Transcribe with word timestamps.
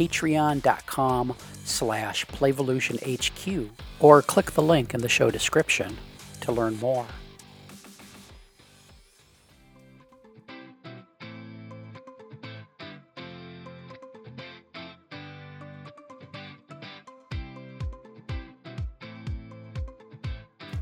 patreon.com 0.00 1.36
slash 1.64 2.24
playvolutionhq 2.26 3.68
or 3.98 4.22
click 4.22 4.52
the 4.52 4.62
link 4.62 4.94
in 4.94 5.00
the 5.02 5.08
show 5.08 5.30
description 5.30 5.98
to 6.40 6.50
learn 6.52 6.78
more. 6.78 7.06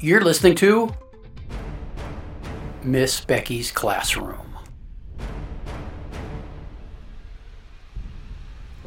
You're 0.01 0.21
listening 0.21 0.55
to 0.57 0.95
Miss 2.85 3.21
Becky's 3.21 3.73
Classroom. 3.73 4.48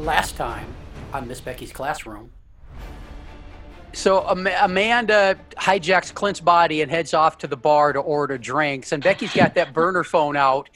Last 0.02 0.36
time 0.36 0.66
on 1.14 1.28
Miss 1.28 1.42
Becky's 1.42 1.72
Classroom. 1.72 2.32
So 3.94 4.28
Am- 4.30 4.48
Amanda 4.48 5.38
hijacks 5.58 6.14
Clint's 6.14 6.40
body 6.40 6.82
and 6.82 6.90
heads 6.90 7.14
off 7.14 7.38
to 7.40 7.48
the 7.48 7.58
bar 7.58 7.94
to 7.94 8.00
order 8.00 8.38
drinks. 8.38 8.92
And 8.92 9.04
Becky's 9.04 9.34
got 9.34 9.54
that 9.56 9.74
burner 9.74 10.04
phone 10.04 10.38
out, 10.38 10.70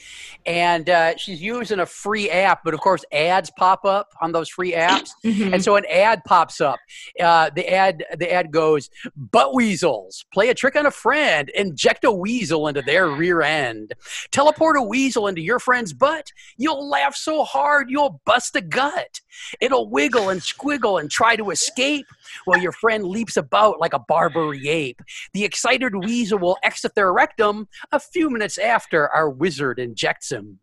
and 0.44 0.88
uh, 0.88 1.16
she's 1.16 1.40
using 1.40 1.80
a 1.80 1.86
free 1.86 2.30
app. 2.30 2.62
But 2.62 2.74
of 2.74 2.80
course, 2.80 3.04
ads 3.12 3.50
pop 3.56 3.84
up 3.84 4.10
on 4.20 4.32
those 4.32 4.48
free 4.48 4.72
apps, 4.72 5.10
and 5.24 5.62
so 5.62 5.76
an 5.76 5.84
ad 5.90 6.24
pops 6.24 6.60
up. 6.60 6.78
Uh, 7.18 7.50
the 7.54 7.66
ad 7.72 8.04
the 8.18 8.30
ad 8.30 8.50
goes, 8.50 8.90
"Butt 9.16 9.54
weasels 9.54 10.24
play 10.32 10.50
a 10.50 10.54
trick 10.54 10.76
on 10.76 10.86
a 10.86 10.90
friend. 10.90 11.48
Inject 11.50 12.04
a 12.04 12.12
weasel 12.12 12.68
into 12.68 12.82
their 12.82 13.08
rear 13.08 13.40
end. 13.40 13.94
Teleport 14.30 14.76
a 14.76 14.82
weasel 14.82 15.26
into 15.26 15.40
your 15.40 15.58
friend's 15.58 15.92
butt. 15.92 16.32
You'll 16.58 16.88
laugh 16.88 17.16
so 17.16 17.44
hard 17.44 17.90
you'll 17.90 18.20
bust 18.26 18.54
a 18.56 18.60
gut. 18.60 19.20
It'll 19.60 19.88
wiggle 19.88 20.28
and 20.28 20.40
squiggle 20.40 21.00
and 21.00 21.10
try 21.10 21.36
to 21.36 21.50
escape." 21.50 22.06
While 22.44 22.60
your 22.60 22.72
friend 22.72 23.04
leaps 23.04 23.36
about 23.36 23.80
like 23.80 23.92
a 23.92 23.98
Barbary 23.98 24.68
ape. 24.68 25.00
The 25.32 25.44
excited 25.44 25.94
weasel 26.04 26.38
will 26.38 26.58
exit 26.62 26.94
their 26.94 27.12
rectum 27.12 27.68
a 27.92 28.00
few 28.00 28.30
minutes 28.30 28.58
after 28.58 29.08
our 29.08 29.28
wizard 29.30 29.78
injects 29.78 30.30
him. 30.30 30.58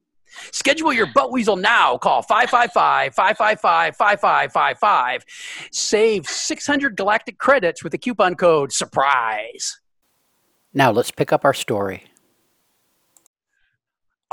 Schedule 0.51 0.93
your 0.93 1.07
butt 1.13 1.31
weasel 1.31 1.55
now. 1.55 1.97
Call 1.97 2.21
555 2.21 3.13
555 3.13 3.95
5555. 3.95 5.25
Save 5.71 6.27
600 6.27 6.97
galactic 6.97 7.37
credits 7.37 7.83
with 7.83 7.91
the 7.91 7.97
coupon 7.97 8.35
code 8.35 8.71
SURPRISE. 8.71 9.79
Now 10.73 10.91
let's 10.91 11.11
pick 11.11 11.31
up 11.31 11.45
our 11.45 11.53
story. 11.53 12.05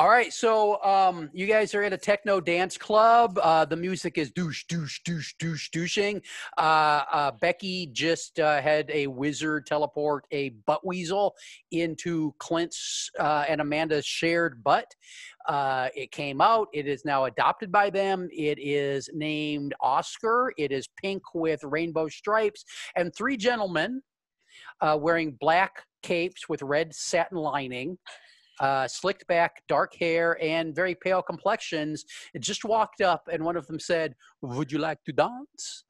All 0.00 0.08
right, 0.08 0.32
so 0.32 0.82
um, 0.82 1.28
you 1.34 1.46
guys 1.46 1.74
are 1.74 1.82
at 1.82 1.92
a 1.92 1.98
techno 1.98 2.40
dance 2.40 2.78
club. 2.78 3.38
Uh, 3.42 3.66
the 3.66 3.76
music 3.76 4.16
is 4.16 4.30
douche, 4.30 4.64
douche, 4.66 5.00
douche, 5.04 5.34
douche, 5.38 5.68
douching. 5.68 6.22
Uh, 6.56 7.02
uh, 7.12 7.30
Becky 7.32 7.84
just 7.88 8.40
uh, 8.40 8.62
had 8.62 8.90
a 8.90 9.08
wizard 9.08 9.66
teleport 9.66 10.24
a 10.30 10.48
butt 10.64 10.86
weasel 10.86 11.34
into 11.70 12.34
Clint's 12.38 13.10
uh, 13.18 13.44
and 13.46 13.60
Amanda's 13.60 14.06
shared 14.06 14.64
butt. 14.64 14.86
Uh, 15.46 15.90
it 15.94 16.10
came 16.12 16.40
out. 16.40 16.68
It 16.72 16.86
is 16.86 17.04
now 17.04 17.26
adopted 17.26 17.70
by 17.70 17.90
them. 17.90 18.26
It 18.32 18.58
is 18.58 19.10
named 19.12 19.74
Oscar. 19.82 20.54
It 20.56 20.72
is 20.72 20.88
pink 20.96 21.22
with 21.34 21.62
rainbow 21.62 22.08
stripes, 22.08 22.64
and 22.96 23.14
three 23.14 23.36
gentlemen 23.36 24.00
wearing 24.96 25.36
black 25.38 25.84
capes 26.02 26.48
with 26.48 26.62
red 26.62 26.94
satin 26.94 27.36
lining 27.36 27.98
uh, 28.60 28.86
slicked 28.86 29.26
back, 29.26 29.62
dark 29.68 29.94
hair, 29.98 30.38
and 30.42 30.74
very 30.74 30.94
pale 30.94 31.22
complexions, 31.22 32.04
It 32.34 32.40
just 32.42 32.64
walked 32.64 33.00
up, 33.00 33.28
and 33.32 33.42
one 33.44 33.56
of 33.56 33.66
them 33.66 33.80
said, 33.80 34.14
"Would 34.42 34.70
you 34.70 34.78
like 34.78 35.02
to 35.04 35.12
dance?" 35.12 35.84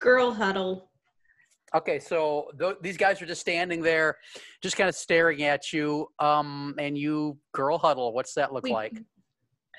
Girl 0.00 0.32
huddle. 0.32 0.90
Okay, 1.74 1.98
so 2.00 2.50
th- 2.58 2.76
these 2.80 2.96
guys 2.96 3.20
are 3.22 3.26
just 3.26 3.40
standing 3.42 3.80
there, 3.82 4.16
just 4.62 4.76
kind 4.76 4.88
of 4.88 4.94
staring 4.94 5.42
at 5.44 5.72
you. 5.72 6.08
Um, 6.18 6.74
and 6.78 6.96
you, 6.98 7.38
girl 7.52 7.78
huddle. 7.78 8.12
What's 8.12 8.34
that 8.34 8.52
look 8.52 8.64
We- 8.64 8.72
like? 8.72 8.98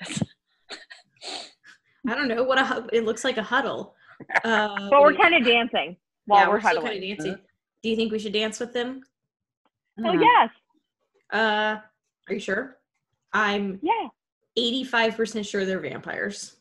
I 2.08 2.14
don't 2.16 2.26
know 2.28 2.42
what 2.42 2.58
a 2.58 2.64
hu- 2.64 2.88
it 2.92 3.04
looks 3.04 3.24
like 3.24 3.36
a 3.36 3.42
huddle. 3.42 3.94
Uh, 4.44 4.88
But 4.88 5.02
we're 5.02 5.14
kind 5.14 5.34
of 5.34 5.44
dancing 5.44 5.96
while 6.26 6.42
yeah, 6.44 6.48
we're, 6.48 6.60
still 6.60 6.68
huddling. 6.80 6.86
kind 7.00 7.02
of 7.12 7.18
dancing. 7.18 7.36
Do 7.82 7.88
you 7.88 7.96
think 7.96 8.12
we 8.12 8.20
should 8.20 8.32
dance 8.32 8.60
with 8.60 8.72
them? 8.72 9.02
Oh 10.04 10.12
yes, 10.12 10.50
Uh, 11.32 11.78
are 12.28 12.34
you 12.34 12.40
sure? 12.40 12.78
I'm 13.32 13.78
yeah. 13.82 14.08
85% 14.58 15.46
sure 15.48 15.64
they're 15.64 15.80
vampires 15.80 16.56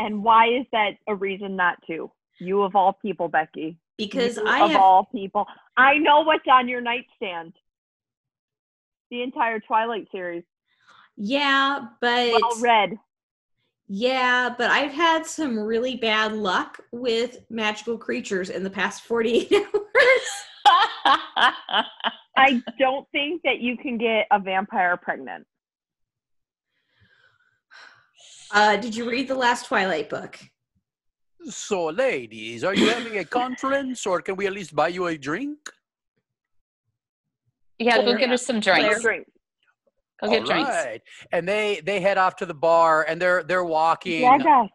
And 0.00 0.24
why 0.24 0.48
is 0.48 0.66
that 0.72 0.92
a 1.06 1.14
reason 1.14 1.54
not 1.56 1.76
to? 1.86 2.10
You 2.40 2.62
of 2.62 2.74
all 2.74 2.92
people, 2.94 3.28
Becky. 3.28 3.78
because 3.96 4.36
You 4.36 4.46
I 4.46 4.64
of 4.64 4.70
have 4.72 4.80
all 4.80 5.04
people, 5.12 5.46
I 5.76 5.98
know 5.98 6.22
what's 6.22 6.44
on 6.50 6.68
your 6.68 6.80
nightstand. 6.80 7.52
The 9.10 9.22
entire 9.22 9.60
Twilight 9.60 10.08
series, 10.10 10.42
yeah, 11.16 11.86
but 12.00 12.32
well 12.32 12.58
read. 12.60 12.98
yeah, 13.86 14.52
but 14.58 14.70
I've 14.70 14.90
had 14.90 15.24
some 15.26 15.56
really 15.56 15.94
bad 15.96 16.32
luck 16.32 16.80
with 16.90 17.38
magical 17.50 17.96
creatures 17.96 18.50
in 18.50 18.64
the 18.64 18.70
past 18.70 19.02
48 19.04 19.52
hours. 20.66 21.84
I 22.44 22.62
don't 22.78 23.06
think 23.12 23.42
that 23.44 23.60
you 23.60 23.76
can 23.76 23.96
get 23.98 24.26
a 24.30 24.38
vampire 24.38 24.96
pregnant. 24.96 25.46
Uh, 28.52 28.76
did 28.76 28.94
you 28.94 29.08
read 29.08 29.26
the 29.28 29.34
last 29.34 29.66
Twilight 29.66 30.08
book? 30.08 30.38
So, 31.46 31.86
ladies, 31.86 32.62
are 32.64 32.74
you 32.74 32.88
having 32.90 33.18
a 33.18 33.24
conference, 33.40 34.06
or 34.06 34.20
can 34.20 34.36
we 34.36 34.46
at 34.46 34.52
least 34.52 34.74
buy 34.74 34.88
you 34.88 35.06
a 35.06 35.16
drink? 35.18 35.58
Yeah, 37.78 37.96
go 37.96 38.04
Claire. 38.04 38.18
get 38.18 38.28
her 38.30 38.36
some 38.36 38.60
drinks. 38.60 39.02
Drink. 39.02 39.26
Go 40.22 40.30
get 40.30 40.40
All 40.42 40.46
drinks. 40.46 40.70
right. 40.70 41.02
And 41.32 41.48
they 41.48 41.80
they 41.84 42.00
head 42.00 42.18
off 42.18 42.36
to 42.36 42.46
the 42.46 42.54
bar, 42.54 43.04
and 43.08 43.20
they're 43.20 43.42
they're 43.42 43.64
walking. 43.64 44.22
Yeah, 44.22 44.66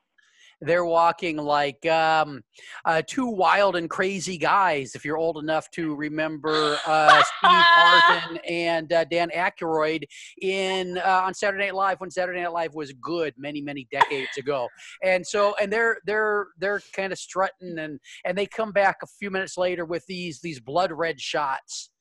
they're 0.61 0.85
walking 0.85 1.37
like 1.37 1.85
um, 1.85 2.41
uh, 2.85 3.01
two 3.07 3.27
wild 3.27 3.75
and 3.75 3.89
crazy 3.89 4.37
guys. 4.37 4.93
If 4.95 5.05
you're 5.05 5.17
old 5.17 5.37
enough 5.37 5.69
to 5.71 5.95
remember 5.95 6.77
uh, 6.85 7.23
Steve 7.23 7.51
Martin 7.77 8.39
and 8.47 8.91
uh, 8.91 9.05
Dan 9.05 9.29
Aykroyd 9.35 10.03
in 10.41 10.97
uh, 10.97 11.21
on 11.25 11.33
Saturday 11.33 11.65
Night 11.65 11.75
Live 11.75 12.01
when 12.01 12.11
Saturday 12.11 12.41
Night 12.41 12.51
Live 12.51 12.75
was 12.75 12.91
good 13.01 13.33
many 13.37 13.61
many 13.61 13.87
decades 13.91 14.37
ago. 14.37 14.67
And 15.03 15.25
so 15.25 15.55
and 15.61 15.71
they're 15.71 15.97
they're 16.05 16.47
they're 16.57 16.81
kind 16.93 17.13
of 17.13 17.19
strutting 17.19 17.79
and 17.79 17.99
and 18.25 18.37
they 18.37 18.45
come 18.45 18.71
back 18.71 18.97
a 19.01 19.07
few 19.07 19.31
minutes 19.31 19.57
later 19.57 19.85
with 19.85 20.05
these 20.07 20.41
these 20.41 20.59
blood 20.59 20.91
red 20.91 21.19
shots. 21.21 21.91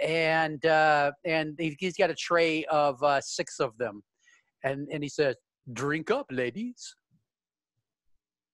And 0.00 0.64
uh, 0.64 1.10
and 1.24 1.56
he- 1.58 1.76
he's 1.78 1.96
got 1.96 2.08
a 2.08 2.14
tray 2.14 2.64
of 2.66 3.02
uh, 3.02 3.20
six 3.20 3.58
of 3.58 3.76
them, 3.78 4.02
and 4.62 4.86
and 4.92 5.02
he 5.02 5.08
says, 5.08 5.34
"Drink 5.72 6.10
up, 6.12 6.26
ladies." 6.30 6.94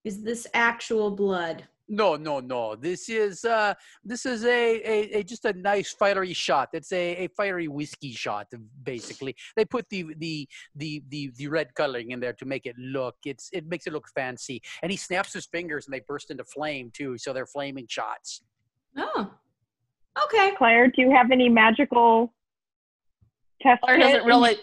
Is 0.05 0.23
this 0.23 0.47
actual 0.53 1.11
blood? 1.11 1.65
No, 1.89 2.17
no, 2.17 2.41
no. 2.41 2.77
This 2.77 3.11
is 3.11 3.45
uh 3.45 3.75
this 4.03 4.25
is 4.25 4.45
a, 4.45 4.81
a, 4.91 5.19
a 5.19 5.23
just 5.23 5.45
a 5.45 5.53
nice 5.53 5.93
fiery 5.93 6.33
shot. 6.33 6.71
It's 6.73 6.93
a, 6.93 7.25
a 7.25 7.29
fiery 7.29 7.69
whiskey 7.69 8.12
shot, 8.12 8.47
basically. 8.83 9.37
They 9.55 9.67
put 9.67 9.89
the, 9.91 10.15
the 10.19 10.49
the 10.75 11.03
the 11.09 11.31
the 11.37 11.49
red 11.49 11.75
coloring 11.75 12.12
in 12.12 12.21
there 12.21 12.33
to 12.35 12.47
make 12.47 12.65
it 12.65 12.77
look 12.79 13.17
it's 13.27 13.51
it 13.53 13.67
makes 13.67 13.87
it 13.87 13.93
look 13.93 14.09
fancy. 14.15 14.62
And 14.83 14.91
he 14.91 14.97
snaps 14.97 15.35
his 15.35 15.47
fingers 15.47 15.87
and 15.87 15.93
they 15.93 16.01
burst 16.09 16.31
into 16.31 16.45
flame 16.45 16.91
too, 16.95 17.19
so 17.19 17.35
they're 17.35 17.47
flaming 17.47 17.87
shots. 17.89 18.43
Oh, 18.97 19.31
okay. 20.25 20.53
Claire, 20.56 20.89
do 20.89 21.03
you 21.03 21.11
have 21.11 21.31
any 21.31 21.51
magical 21.51 22.33
test? 23.61 23.83
Claire 23.83 23.99
doesn't 23.99 24.25
really. 24.25 24.56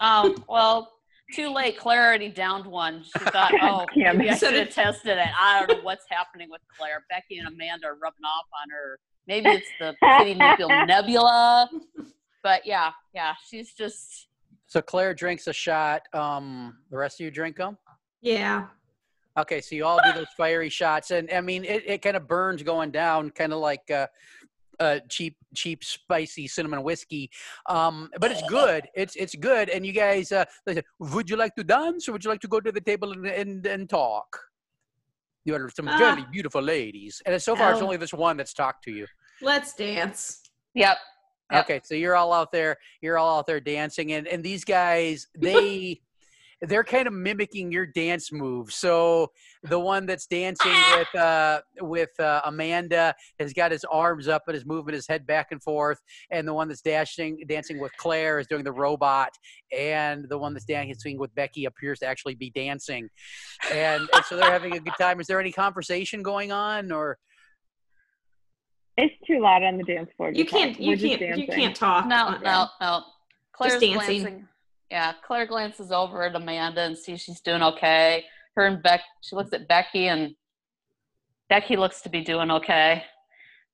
Um, 0.00 0.44
well, 0.48 0.95
too 1.32 1.52
late. 1.52 1.78
Claire 1.78 2.06
already 2.06 2.28
downed 2.28 2.66
one. 2.66 3.02
She 3.04 3.18
thought, 3.30 3.52
oh, 3.62 3.86
damn 3.94 4.18
maybe 4.18 4.30
I 4.30 4.36
should 4.36 4.54
have 4.54 4.70
tested 4.70 5.18
it. 5.18 5.28
I 5.38 5.60
don't 5.60 5.78
know 5.78 5.84
what's 5.84 6.04
happening 6.08 6.48
with 6.50 6.60
Claire. 6.76 7.04
Becky 7.10 7.38
and 7.38 7.48
Amanda 7.48 7.88
are 7.88 7.94
rubbing 7.94 8.24
off 8.24 8.46
on 8.62 8.70
her. 8.70 8.98
Maybe 9.26 9.50
it's 9.50 9.68
the 9.80 9.94
Kitty 10.02 10.34
Mayfield 10.34 10.70
Nebula. 10.86 11.68
But 12.42 12.64
yeah, 12.64 12.92
yeah, 13.14 13.34
she's 13.48 13.72
just 13.72 14.28
So 14.66 14.80
Claire 14.80 15.14
drinks 15.14 15.46
a 15.48 15.52
shot. 15.52 16.02
Um, 16.12 16.78
the 16.90 16.96
rest 16.96 17.20
of 17.20 17.24
you 17.24 17.30
drink 17.30 17.56
them. 17.56 17.76
Yeah. 18.20 18.66
Okay, 19.38 19.60
so 19.60 19.74
you 19.74 19.84
all 19.84 20.00
do 20.02 20.12
those 20.14 20.32
fiery 20.34 20.70
shots, 20.70 21.10
and 21.10 21.30
I 21.30 21.42
mean, 21.42 21.62
it, 21.64 21.82
it 21.86 22.02
kind 22.02 22.16
of 22.16 22.26
burns 22.26 22.62
going 22.62 22.90
down, 22.90 23.28
kind 23.30 23.52
of 23.52 23.58
like 23.58 23.90
uh, 23.90 24.06
uh, 24.80 25.00
cheap, 25.08 25.36
cheap, 25.54 25.82
spicy 25.84 26.46
cinnamon 26.48 26.82
whiskey. 26.82 27.30
Um, 27.68 28.10
but 28.20 28.30
it's 28.30 28.42
good. 28.48 28.86
It's 28.94 29.16
it's 29.16 29.34
good. 29.34 29.68
And 29.70 29.84
you 29.86 29.92
guys, 29.92 30.32
uh, 30.32 30.44
they 30.64 30.74
said, 30.74 30.84
would 30.98 31.28
you 31.30 31.36
like 31.36 31.54
to 31.56 31.64
dance, 31.64 32.08
or 32.08 32.12
would 32.12 32.24
you 32.24 32.30
like 32.30 32.40
to 32.40 32.48
go 32.48 32.60
to 32.60 32.72
the 32.72 32.80
table 32.80 33.12
and 33.12 33.26
and, 33.26 33.66
and 33.66 33.88
talk? 33.88 34.38
You 35.44 35.54
are 35.54 35.70
some 35.70 35.88
Ah. 35.88 35.96
very 35.98 36.24
beautiful 36.32 36.62
ladies, 36.62 37.22
and 37.24 37.40
so 37.40 37.54
far 37.54 37.72
it's 37.72 37.80
Oh. 37.80 37.84
only 37.84 37.96
this 37.96 38.12
one 38.12 38.36
that's 38.36 38.52
talked 38.54 38.82
to 38.84 38.90
you. 38.90 39.06
Let's 39.42 39.74
dance. 39.74 40.42
Yep. 40.74 40.96
Yep. 41.52 41.64
Okay, 41.64 41.80
so 41.84 41.94
you're 41.94 42.16
all 42.16 42.32
out 42.32 42.50
there. 42.50 42.76
You're 43.00 43.18
all 43.18 43.38
out 43.38 43.46
there 43.46 43.60
dancing, 43.60 44.12
and 44.12 44.26
and 44.26 44.42
these 44.42 44.64
guys, 44.64 45.28
they. 45.38 46.00
They're 46.62 46.84
kind 46.84 47.06
of 47.06 47.12
mimicking 47.12 47.70
your 47.70 47.84
dance 47.86 48.32
moves. 48.32 48.76
So 48.76 49.30
the 49.62 49.78
one 49.78 50.06
that's 50.06 50.26
dancing 50.26 50.72
with 50.96 51.14
uh, 51.14 51.60
with 51.80 52.18
uh, 52.18 52.40
Amanda 52.46 53.14
has 53.38 53.52
got 53.52 53.72
his 53.72 53.84
arms 53.84 54.26
up 54.26 54.44
and 54.46 54.56
is 54.56 54.64
moving 54.64 54.94
his 54.94 55.06
head 55.06 55.26
back 55.26 55.48
and 55.50 55.62
forth, 55.62 56.00
and 56.30 56.48
the 56.48 56.54
one 56.54 56.68
that's 56.68 56.80
dashing 56.80 57.44
dancing 57.46 57.78
with 57.78 57.92
Claire 57.98 58.38
is 58.38 58.46
doing 58.46 58.64
the 58.64 58.72
robot, 58.72 59.30
and 59.76 60.26
the 60.28 60.38
one 60.38 60.54
that's 60.54 60.64
dancing 60.64 61.18
with 61.18 61.34
Becky 61.34 61.66
appears 61.66 61.98
to 61.98 62.06
actually 62.06 62.34
be 62.36 62.50
dancing, 62.50 63.08
and, 63.72 64.08
and 64.14 64.24
so 64.24 64.36
they're 64.36 64.50
having 64.50 64.76
a 64.76 64.80
good 64.80 64.94
time. 64.98 65.20
Is 65.20 65.26
there 65.26 65.40
any 65.40 65.52
conversation 65.52 66.22
going 66.22 66.52
on, 66.52 66.90
or 66.90 67.18
It's 68.96 69.14
too 69.26 69.40
loud 69.40 69.62
on 69.62 69.76
the 69.76 69.84
dance 69.84 70.08
floor. 70.16 70.32
You 70.32 70.46
can't. 70.46 70.80
You 70.80 70.96
can't. 70.96 71.38
You 71.38 71.46
can't 71.46 71.76
talk. 71.76 72.06
No, 72.06 72.28
on- 72.28 72.42
no, 72.42 72.66
no. 72.80 73.02
Claire's 73.52 73.80
dancing. 73.80 74.22
glancing. 74.22 74.48
Yeah, 74.90 75.12
Claire 75.24 75.46
glances 75.46 75.90
over 75.90 76.22
at 76.22 76.36
Amanda 76.36 76.82
and 76.82 76.96
sees 76.96 77.20
she's 77.20 77.40
doing 77.40 77.62
okay. 77.62 78.24
Her 78.54 78.66
and 78.66 78.82
Beck, 78.82 79.02
she 79.22 79.36
looks 79.36 79.52
at 79.52 79.68
Becky 79.68 80.08
and 80.08 80.34
Becky 81.48 81.76
looks 81.76 82.00
to 82.02 82.08
be 82.08 82.22
doing 82.22 82.50
okay. 82.50 83.04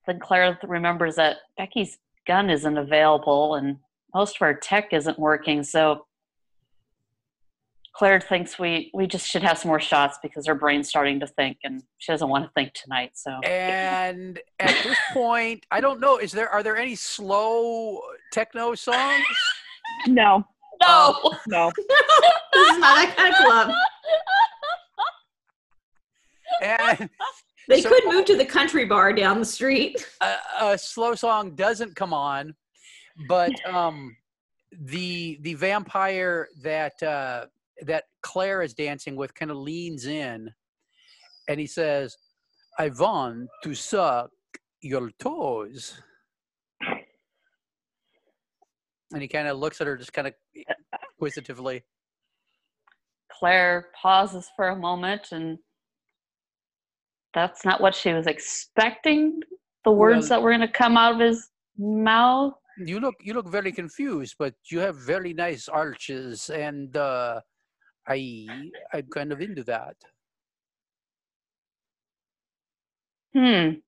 Then 0.06 0.18
Claire 0.18 0.58
remembers 0.64 1.16
that 1.16 1.36
Becky's 1.56 1.98
gun 2.26 2.50
isn't 2.50 2.78
available 2.78 3.54
and 3.54 3.76
most 4.14 4.36
of 4.36 4.42
our 4.42 4.54
tech 4.54 4.92
isn't 4.92 5.18
working. 5.18 5.62
So 5.62 6.06
Claire 7.94 8.20
thinks 8.20 8.58
we 8.58 8.90
we 8.94 9.06
just 9.06 9.26
should 9.26 9.42
have 9.42 9.58
some 9.58 9.68
more 9.68 9.80
shots 9.80 10.18
because 10.22 10.46
her 10.46 10.54
brain's 10.54 10.88
starting 10.88 11.20
to 11.20 11.26
think 11.26 11.58
and 11.62 11.82
she 11.98 12.10
doesn't 12.10 12.28
want 12.28 12.44
to 12.44 12.50
think 12.54 12.72
tonight. 12.72 13.10
So 13.14 13.32
and 13.44 14.40
at 14.58 14.82
this 14.82 14.98
point, 15.12 15.66
I 15.70 15.80
don't 15.80 16.00
know. 16.00 16.16
Is 16.16 16.32
there 16.32 16.48
are 16.48 16.62
there 16.62 16.76
any 16.76 16.94
slow 16.94 18.00
techno 18.32 18.74
songs? 18.74 19.24
No, 20.06 20.44
no. 20.86 21.32
no. 21.48 21.72
this 22.52 22.70
is 22.70 22.78
not 22.78 22.96
that 22.96 23.14
kind 23.16 23.34
of 23.34 23.40
club. 23.40 23.74
And 26.62 27.10
They 27.68 27.80
So- 27.80 27.88
could 27.88 28.04
move 28.06 28.24
to 28.26 28.36
the 28.36 28.44
country 28.44 28.84
bar 28.84 29.12
down 29.12 29.38
the 29.38 29.44
street. 29.46 30.06
a, 30.20 30.34
a 30.60 30.78
slow 30.78 31.14
song 31.14 31.54
doesn't 31.54 31.94
come 31.96 32.12
on, 32.12 32.54
but 33.28 33.52
um, 33.66 34.16
the 34.72 35.38
the 35.42 35.54
vampire 35.54 36.48
that 36.62 37.00
uh, 37.02 37.46
that 37.82 38.04
Claire 38.22 38.62
is 38.62 38.74
dancing 38.74 39.16
with 39.16 39.34
kind 39.34 39.50
of 39.50 39.56
leans 39.58 40.06
in, 40.06 40.50
and 41.48 41.60
he 41.60 41.66
says, 41.66 42.16
"I 42.78 42.88
want 42.88 43.48
to 43.64 43.74
suck 43.74 44.30
your 44.80 45.10
toes." 45.20 46.00
And 49.12 49.22
he 49.22 49.28
kind 49.28 49.48
of 49.48 49.58
looks 49.58 49.80
at 49.80 49.86
her, 49.86 49.96
just 49.96 50.12
kind 50.12 50.28
of 50.28 50.34
inquisitively. 51.18 51.84
Claire 53.30 53.88
pauses 54.00 54.48
for 54.56 54.68
a 54.68 54.76
moment 54.76 55.28
and 55.32 55.58
that's 57.34 57.64
not 57.64 57.80
what 57.80 57.94
she 57.94 58.12
was 58.12 58.26
expecting. 58.26 59.40
The 59.84 59.90
words 59.92 60.28
Well- 60.28 60.40
that 60.40 60.42
were 60.44 60.50
going 60.50 60.60
to 60.60 60.68
come 60.68 60.96
out 60.96 61.14
of 61.14 61.20
his 61.20 61.50
mouth. 61.78 62.54
You 62.78 63.00
look 63.00 63.16
you 63.22 63.34
look 63.34 63.48
very 63.48 63.70
confused, 63.70 64.36
but 64.38 64.54
you 64.70 64.78
have 64.78 64.96
very 64.96 65.34
nice 65.34 65.68
arches, 65.68 66.48
and 66.48 66.96
uh, 66.96 67.40
I 68.06 68.46
I'm 68.94 69.06
kind 69.08 69.30
of 69.30 69.42
into 69.42 69.62
that. 69.64 69.96
Hmm. 73.34 73.80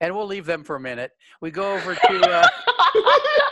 And 0.00 0.16
we'll 0.16 0.26
leave 0.26 0.46
them 0.46 0.64
for 0.64 0.76
a 0.76 0.80
minute. 0.80 1.12
We 1.40 1.50
go 1.50 1.74
over 1.74 1.94
to 1.94 2.30
uh, 2.30 2.48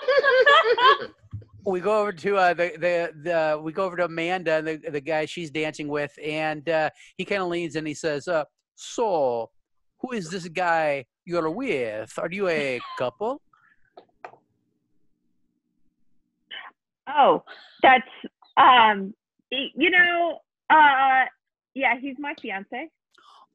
we 1.78 1.82
go 1.82 2.00
over 2.00 2.12
to 2.12 2.36
uh, 2.36 2.54
the, 2.54 2.72
the 2.76 3.12
the 3.22 3.60
we 3.62 3.70
go 3.70 3.84
over 3.84 3.96
to 3.96 4.06
Amanda, 4.06 4.60
the 4.60 4.78
the 4.90 5.00
guy 5.00 5.26
she's 5.26 5.48
dancing 5.48 5.86
with, 5.86 6.10
and 6.20 6.69
uh, 6.69 6.90
he 7.16 7.25
kind 7.25 7.40
of 7.40 7.46
leans 7.46 7.76
and 7.76 7.86
he 7.86 7.94
says, 7.94 8.26
uh, 8.26 8.42
"So, 8.75 9.50
who 10.00 10.10
is 10.10 10.28
this 10.28 10.48
guy 10.48 11.06
you're 11.25 11.50
with? 11.50 12.12
Are 12.19 12.28
you 12.32 12.48
a 12.48 12.80
couple?" 12.98 13.40
Oh, 17.08 17.44
that's 17.81 18.10
um. 18.56 19.14
You 19.52 19.90
know, 19.90 20.40
uh, 20.69 21.26
yeah, 21.74 21.94
he's 22.00 22.16
my 22.19 22.34
fiance. 22.42 22.90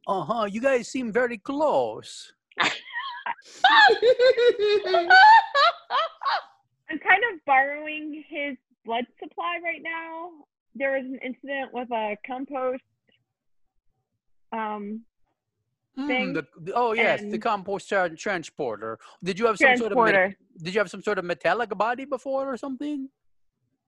Uh 0.07 0.23
huh. 0.23 0.47
You 0.49 0.61
guys 0.61 0.87
seem 0.87 1.11
very 1.11 1.39
close. 1.39 2.31
I'm 6.93 6.99
kind 6.99 7.23
of 7.33 7.43
borrowing 7.45 8.23
his 8.29 8.55
blood 8.85 9.05
supply 9.21 9.57
right 9.63 9.81
now. 9.81 10.29
There 10.75 10.91
was 10.91 11.05
an 11.05 11.19
incident 11.25 11.73
with 11.73 11.91
a 11.91 12.15
compost. 12.25 12.83
Um, 14.51 15.01
Thing, 15.95 16.33
the, 16.33 16.45
the- 16.59 16.73
oh 16.73 16.93
yes, 16.93 17.21
the 17.21 17.37
compost 17.37 17.87
tran- 17.89 18.17
transporter. 18.17 18.97
Did 19.23 19.37
you 19.37 19.45
have 19.45 19.57
some 19.59 19.77
sort 19.77 19.91
of 19.91 19.97
transporter. 19.97 20.35
did 20.57 20.73
you 20.73 20.79
have 20.79 20.89
some 20.89 21.03
sort 21.03 21.19
of 21.19 21.25
metallic 21.25 21.69
body 21.77 22.05
before 22.05 22.51
or 22.51 22.57
something? 22.57 23.09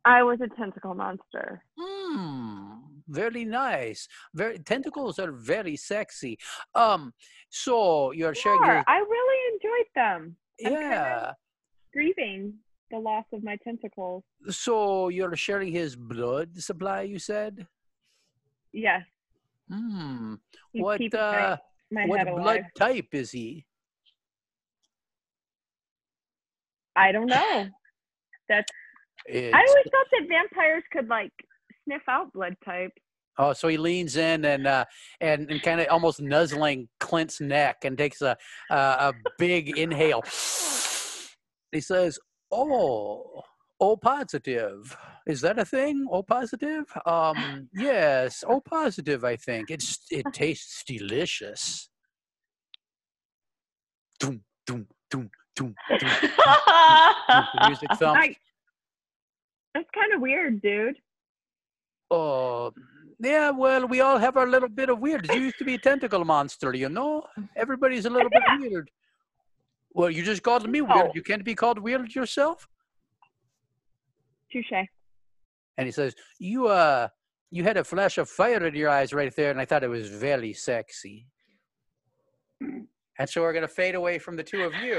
I 0.06 0.22
was 0.22 0.40
a 0.40 0.48
tentacle 0.56 0.94
monster. 0.94 1.64
Hmm. 1.80 2.74
Very 3.08 3.44
nice. 3.44 4.08
Very 4.36 4.60
tentacles 4.60 5.18
are 5.18 5.32
very 5.32 5.76
sexy. 5.78 6.38
Um. 6.76 7.14
So 7.50 8.12
you're 8.12 8.36
sharing 8.36 8.60
Sure, 8.60 8.74
your 8.74 8.84
I 8.88 8.98
really 8.98 9.54
enjoyed 9.56 9.90
them. 9.96 10.36
I'm 10.64 10.74
yeah. 10.74 11.32
Grieving 11.92 12.54
the 12.92 13.00
loss 13.00 13.26
of 13.34 13.44
my 13.44 13.58
tentacles. 13.64 14.24
So 14.50 15.10
you're 15.10 15.36
sharing 15.36 15.72
his 15.72 15.96
blood 15.96 16.62
supply. 16.62 17.02
You 17.02 17.20
said. 17.20 17.68
Yes. 18.72 19.04
Hmm. 19.70 20.36
He's 20.74 20.84
What 20.84 21.14
uh? 21.14 21.58
my, 21.92 22.06
my 22.06 22.24
What 22.24 22.36
blood 22.36 22.66
type 22.78 23.08
is 23.14 23.32
he? 23.32 23.66
I 26.96 27.12
don't 27.12 27.28
know. 27.28 27.68
That's. 28.48 28.72
I 29.28 29.52
always 29.54 29.86
thought 29.92 30.08
that 30.12 30.28
vampires 30.30 30.84
could 30.92 31.08
like 31.08 31.32
sniff 31.84 32.04
out 32.08 32.32
blood 32.34 32.56
types. 32.64 33.02
Oh, 33.38 33.52
so 33.52 33.68
he 33.68 33.76
leans 33.78 34.16
in 34.16 34.46
and 34.46 34.66
uh, 34.66 34.86
and 35.20 35.50
and 35.50 35.62
kind 35.62 35.82
of 35.82 35.88
almost 35.90 36.22
nuzzling 36.22 36.88
Clint's 37.00 37.42
neck 37.42 37.78
and 37.84 37.98
takes 37.98 38.22
a 38.22 38.38
a, 38.70 38.76
a 38.76 39.14
big 39.38 39.78
inhale. 39.78 40.24
He 41.72 41.82
says, 41.82 42.18
"Oh, 42.58 43.44
O 43.80 43.98
positive. 43.98 44.96
Is 45.28 45.42
that 45.42 45.60
a 45.60 45.66
thing? 45.66 46.08
O 46.12 46.24
positive? 46.24 46.86
Um, 47.06 47.70
yes, 47.74 48.44
O 48.48 48.62
positive. 48.62 49.24
I 49.24 49.36
think 49.36 49.70
it's 49.70 50.06
it 50.10 50.26
tastes 50.34 50.84
delicious." 50.86 51.90
Doom, 54.20 54.42
doom, 54.66 54.88
doom, 55.12 55.30
doom, 55.56 55.76
doom. 56.00 56.00
The 56.00 57.68
music 57.68 57.90
thumps. 58.00 58.20
I, 58.22 58.36
that's 59.74 59.90
kind 59.94 60.14
of 60.14 60.22
weird, 60.22 60.62
dude. 60.62 60.98
Oh, 62.12 62.72
yeah, 63.20 63.50
well, 63.50 63.88
we 63.88 64.02
all 64.02 64.18
have 64.18 64.38
our 64.38 64.48
little 64.48 64.70
bit 64.70 64.90
of 64.90 65.00
weird. 65.00 65.28
You 65.34 65.42
used 65.42 65.58
to 65.58 65.66
be 65.66 65.76
a 65.76 65.78
tentacle 65.78 66.24
monster, 66.24 66.74
you 66.74 66.90
know? 66.90 67.26
Everybody's 67.56 68.06
a 68.06 68.10
little 68.10 68.30
bit 68.30 68.44
weird. 68.60 68.90
Well, 69.96 70.10
you 70.10 70.24
just 70.24 70.44
called 70.44 70.70
me 70.70 70.82
weird. 70.82 71.06
No. 71.08 71.12
You 71.16 71.24
can't 71.24 71.46
be 71.46 71.56
called 71.56 71.80
weird 71.80 72.14
yourself? 72.14 72.68
Touche. 74.52 74.88
And 75.78 75.86
he 75.86 75.92
says, 75.92 76.14
You, 76.38 76.68
uh, 76.68 77.08
you 77.50 77.64
had 77.64 77.78
a 77.78 77.84
flash 77.84 78.18
of 78.18 78.30
fire 78.30 78.66
in 78.68 78.76
your 78.76 78.90
eyes 78.90 79.14
right 79.14 79.34
there, 79.34 79.52
and 79.52 79.60
I 79.60 79.64
thought 79.64 79.86
it 79.86 79.88
was 79.88 80.10
very 80.10 80.52
sexy. 80.52 81.28
And 82.62 83.30
so 83.30 83.42
we're 83.42 83.54
going 83.54 83.62
to 83.62 83.70
fade 83.70 83.96
away 83.96 84.20
from 84.20 84.36
the 84.36 84.44
two 84.44 84.64
of 84.64 84.74
you. 84.76 84.98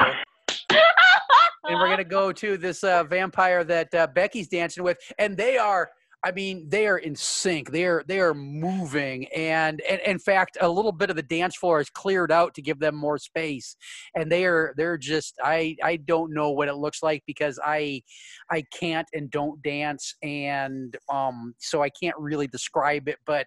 And 1.69 1.81
we're 1.81 1.87
going 1.87 1.99
to 1.99 2.05
go 2.05 2.33
to 2.33 2.57
this 2.57 2.83
uh, 2.83 3.05
vampire 3.05 3.65
that 3.65 3.95
uh, 3.95 4.07
Becky's 4.07 4.49
dancing 4.49 4.83
with. 4.83 4.97
And 5.19 5.37
they 5.37 5.59
are, 5.59 5.91
I 6.27 6.33
mean, 6.33 6.69
they 6.69 6.89
are 6.89 6.99
in 6.99 7.15
sync. 7.15 7.71
They 7.71 7.85
are 7.85 8.03
they 8.09 8.19
are 8.19 8.35
moving, 8.35 9.29
and, 9.29 9.81
and 9.83 10.01
in 10.05 10.19
fact, 10.19 10.59
a 10.61 10.69
little 10.69 10.91
bit 10.91 11.09
of 11.09 11.15
the 11.15 11.23
dance 11.23 11.55
floor 11.55 11.79
is 11.81 11.89
cleared 11.89 12.33
out 12.33 12.53
to 12.55 12.63
give 12.63 12.81
them 12.81 12.97
more 12.97 13.17
space. 13.17 13.77
And 14.17 14.31
they 14.31 14.45
are 14.45 14.75
they're 14.77 14.99
just 14.99 15.35
I 15.45 15.77
I 15.85 15.99
don't 15.99 16.35
know 16.35 16.51
what 16.51 16.67
it 16.67 16.75
looks 16.75 17.01
like 17.01 17.23
because 17.29 17.61
I 17.65 18.03
I 18.51 18.65
can't 18.77 19.07
and 19.15 19.31
don't 19.31 19.63
dance, 19.63 20.17
and 20.21 20.97
um 21.13 21.55
so 21.59 21.81
I 21.81 21.91
can't 21.91 22.17
really 22.19 22.49
describe 22.49 23.07
it. 23.07 23.19
But 23.25 23.47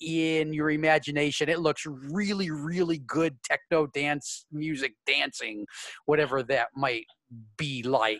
in 0.00 0.52
your 0.52 0.70
imagination. 0.70 1.48
It 1.48 1.60
looks 1.60 1.86
really, 1.86 2.50
really 2.50 2.98
good 2.98 3.42
techno 3.42 3.86
dance 3.86 4.44
music 4.52 4.92
dancing, 5.06 5.64
whatever 6.04 6.42
that 6.42 6.68
might 6.76 7.06
be 7.56 7.82
like. 7.82 8.18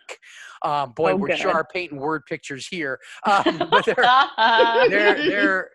Um, 0.63 0.93
boy, 0.93 1.13
Oh, 1.13 1.17
we're 1.17 1.29
good. 1.29 1.39
sharp 1.39 1.69
painting 1.73 1.99
word 1.99 2.23
pictures 2.29 2.67
here. 2.67 2.99
Um, 3.27 3.67
but 3.71 3.85
they're, 3.85 4.89
they're, 4.89 5.17
they're, 5.29 5.71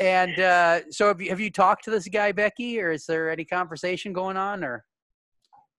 and 0.00 0.38
uh, 0.38 0.80
so 0.90 1.08
have 1.08 1.20
you, 1.20 1.30
have 1.30 1.40
you 1.40 1.50
talked 1.50 1.84
to 1.84 1.90
this 1.90 2.08
guy, 2.08 2.32
Becky, 2.32 2.80
or 2.80 2.90
is 2.90 3.04
there 3.06 3.30
any 3.30 3.44
conversation 3.44 4.12
going 4.12 4.36
on 4.36 4.64
or? 4.64 4.84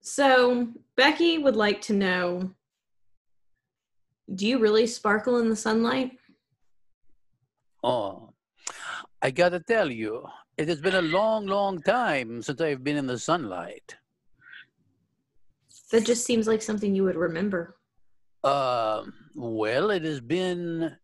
So 0.01 0.69
Becky 0.95 1.37
would 1.39 1.55
like 1.55 1.81
to 1.81 1.93
know 1.93 2.51
do 4.35 4.47
you 4.47 4.59
really 4.59 4.85
sparkle 4.85 5.39
in 5.39 5.49
the 5.49 5.55
sunlight? 5.55 6.11
Oh, 7.83 8.33
I 9.21 9.31
gotta 9.31 9.59
tell 9.59 9.89
you, 9.89 10.25
it 10.57 10.67
has 10.67 10.81
been 10.81 10.95
a 10.95 11.01
long, 11.01 11.47
long 11.47 11.81
time 11.81 12.41
since 12.41 12.61
I've 12.61 12.83
been 12.83 12.97
in 12.97 13.07
the 13.07 13.17
sunlight. 13.17 13.95
That 15.91 16.05
just 16.05 16.25
seems 16.25 16.47
like 16.47 16.61
something 16.61 16.93
you 16.95 17.03
would 17.03 17.15
remember. 17.15 17.75
Um, 18.43 19.13
well, 19.35 19.89
it 19.91 20.03
has 20.03 20.21
been 20.21 20.95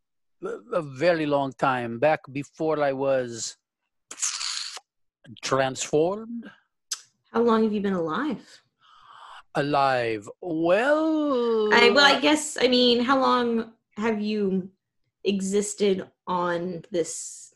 a 0.43 0.47
a 0.73 0.81
very 0.81 1.25
long 1.25 1.53
time 1.57 1.97
back 1.99 2.19
before 2.31 2.83
I 2.83 2.93
was 2.93 3.57
transformed 5.41 6.45
How 7.31 7.41
long 7.41 7.63
have 7.63 7.73
you 7.73 7.81
been 7.81 7.93
alive? 7.93 8.61
alive. 9.55 10.29
Well, 10.41 11.73
I, 11.73 11.89
well, 11.89 12.05
I 12.05 12.19
guess, 12.19 12.57
I 12.59 12.67
mean, 12.67 12.99
how 13.01 13.19
long 13.19 13.71
have 13.97 14.21
you 14.21 14.69
existed 15.23 16.05
on 16.27 16.83
this 16.91 17.53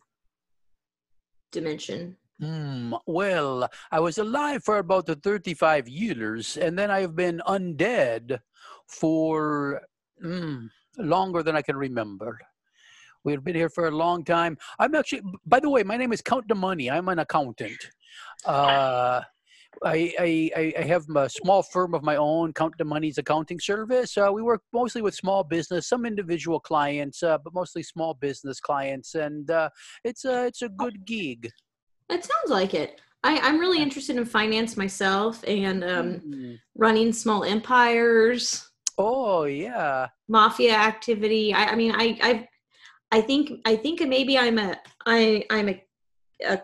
dimension? 1.51 2.15
Hmm, 2.39 2.93
well, 3.05 3.67
I 3.91 3.99
was 3.99 4.17
alive 4.17 4.63
for 4.63 4.77
about 4.77 5.05
the 5.05 5.15
35 5.15 5.89
years, 5.89 6.55
and 6.55 6.77
then 6.79 6.89
I've 6.89 7.15
been 7.15 7.41
undead 7.45 8.39
for 8.87 9.81
mm, 10.23 10.69
longer 10.97 11.43
than 11.43 11.57
I 11.57 11.61
can 11.61 11.75
remember. 11.75 12.39
We've 13.25 13.43
been 13.43 13.55
here 13.55 13.69
for 13.69 13.87
a 13.87 13.91
long 13.91 14.23
time. 14.23 14.57
I'm 14.79 14.95
actually, 14.95 15.21
by 15.45 15.59
the 15.59 15.69
way, 15.69 15.83
my 15.83 15.97
name 15.97 16.13
is 16.13 16.21
Count 16.21 16.47
the 16.47 16.55
Money. 16.55 16.89
I'm 16.89 17.09
an 17.09 17.19
accountant. 17.19 17.77
Uh, 18.45 19.21
I, 19.83 20.13
I, 20.19 20.51
I- 20.55 20.73
I 20.79 20.83
have 20.83 21.05
a 21.15 21.29
small 21.29 21.61
firm 21.61 21.93
of 21.93 22.03
my 22.03 22.15
own, 22.15 22.53
Count 22.53 22.75
the 22.77 22.85
Money's 22.85 23.17
accounting 23.17 23.59
service. 23.59 24.17
Uh, 24.17 24.29
we 24.31 24.41
work 24.41 24.61
mostly 24.73 25.01
with 25.01 25.13
small 25.13 25.43
business, 25.43 25.87
some 25.89 26.05
individual 26.05 26.59
clients, 26.61 27.21
uh, 27.21 27.37
but 27.37 27.53
mostly 27.53 27.83
small 27.83 28.13
business 28.13 28.61
clients, 28.61 29.15
and 29.15 29.51
uh, 29.51 29.69
it's 30.05 30.23
a 30.25 30.45
it's 30.45 30.61
a 30.61 30.69
good 30.69 31.05
gig. 31.05 31.51
It 32.09 32.23
sounds 32.23 32.49
like 32.49 32.73
it. 32.73 32.99
I, 33.23 33.39
I'm 33.39 33.59
really 33.59 33.81
interested 33.81 34.15
in 34.17 34.25
finance 34.25 34.77
myself 34.77 35.43
and 35.47 35.83
um, 35.83 36.13
Hmm. 36.19 36.53
running 36.75 37.11
small 37.13 37.43
empires, 37.43 38.65
Oh 38.97 39.43
yeah. 39.45 40.07
mafia 40.27 40.73
activity. 40.75 41.53
I, 41.53 41.65
I 41.71 41.75
mean, 41.75 41.93
I, 41.95 42.17
I, 42.21 42.49
I 43.11 43.21
think, 43.21 43.51
I 43.65 43.75
think 43.75 44.01
maybe 44.01 44.37
I'm 44.37 44.57
a, 44.59 44.77
I, 45.05 45.45
I'm 45.49 45.69
a, 45.69 45.83
a 46.45 46.61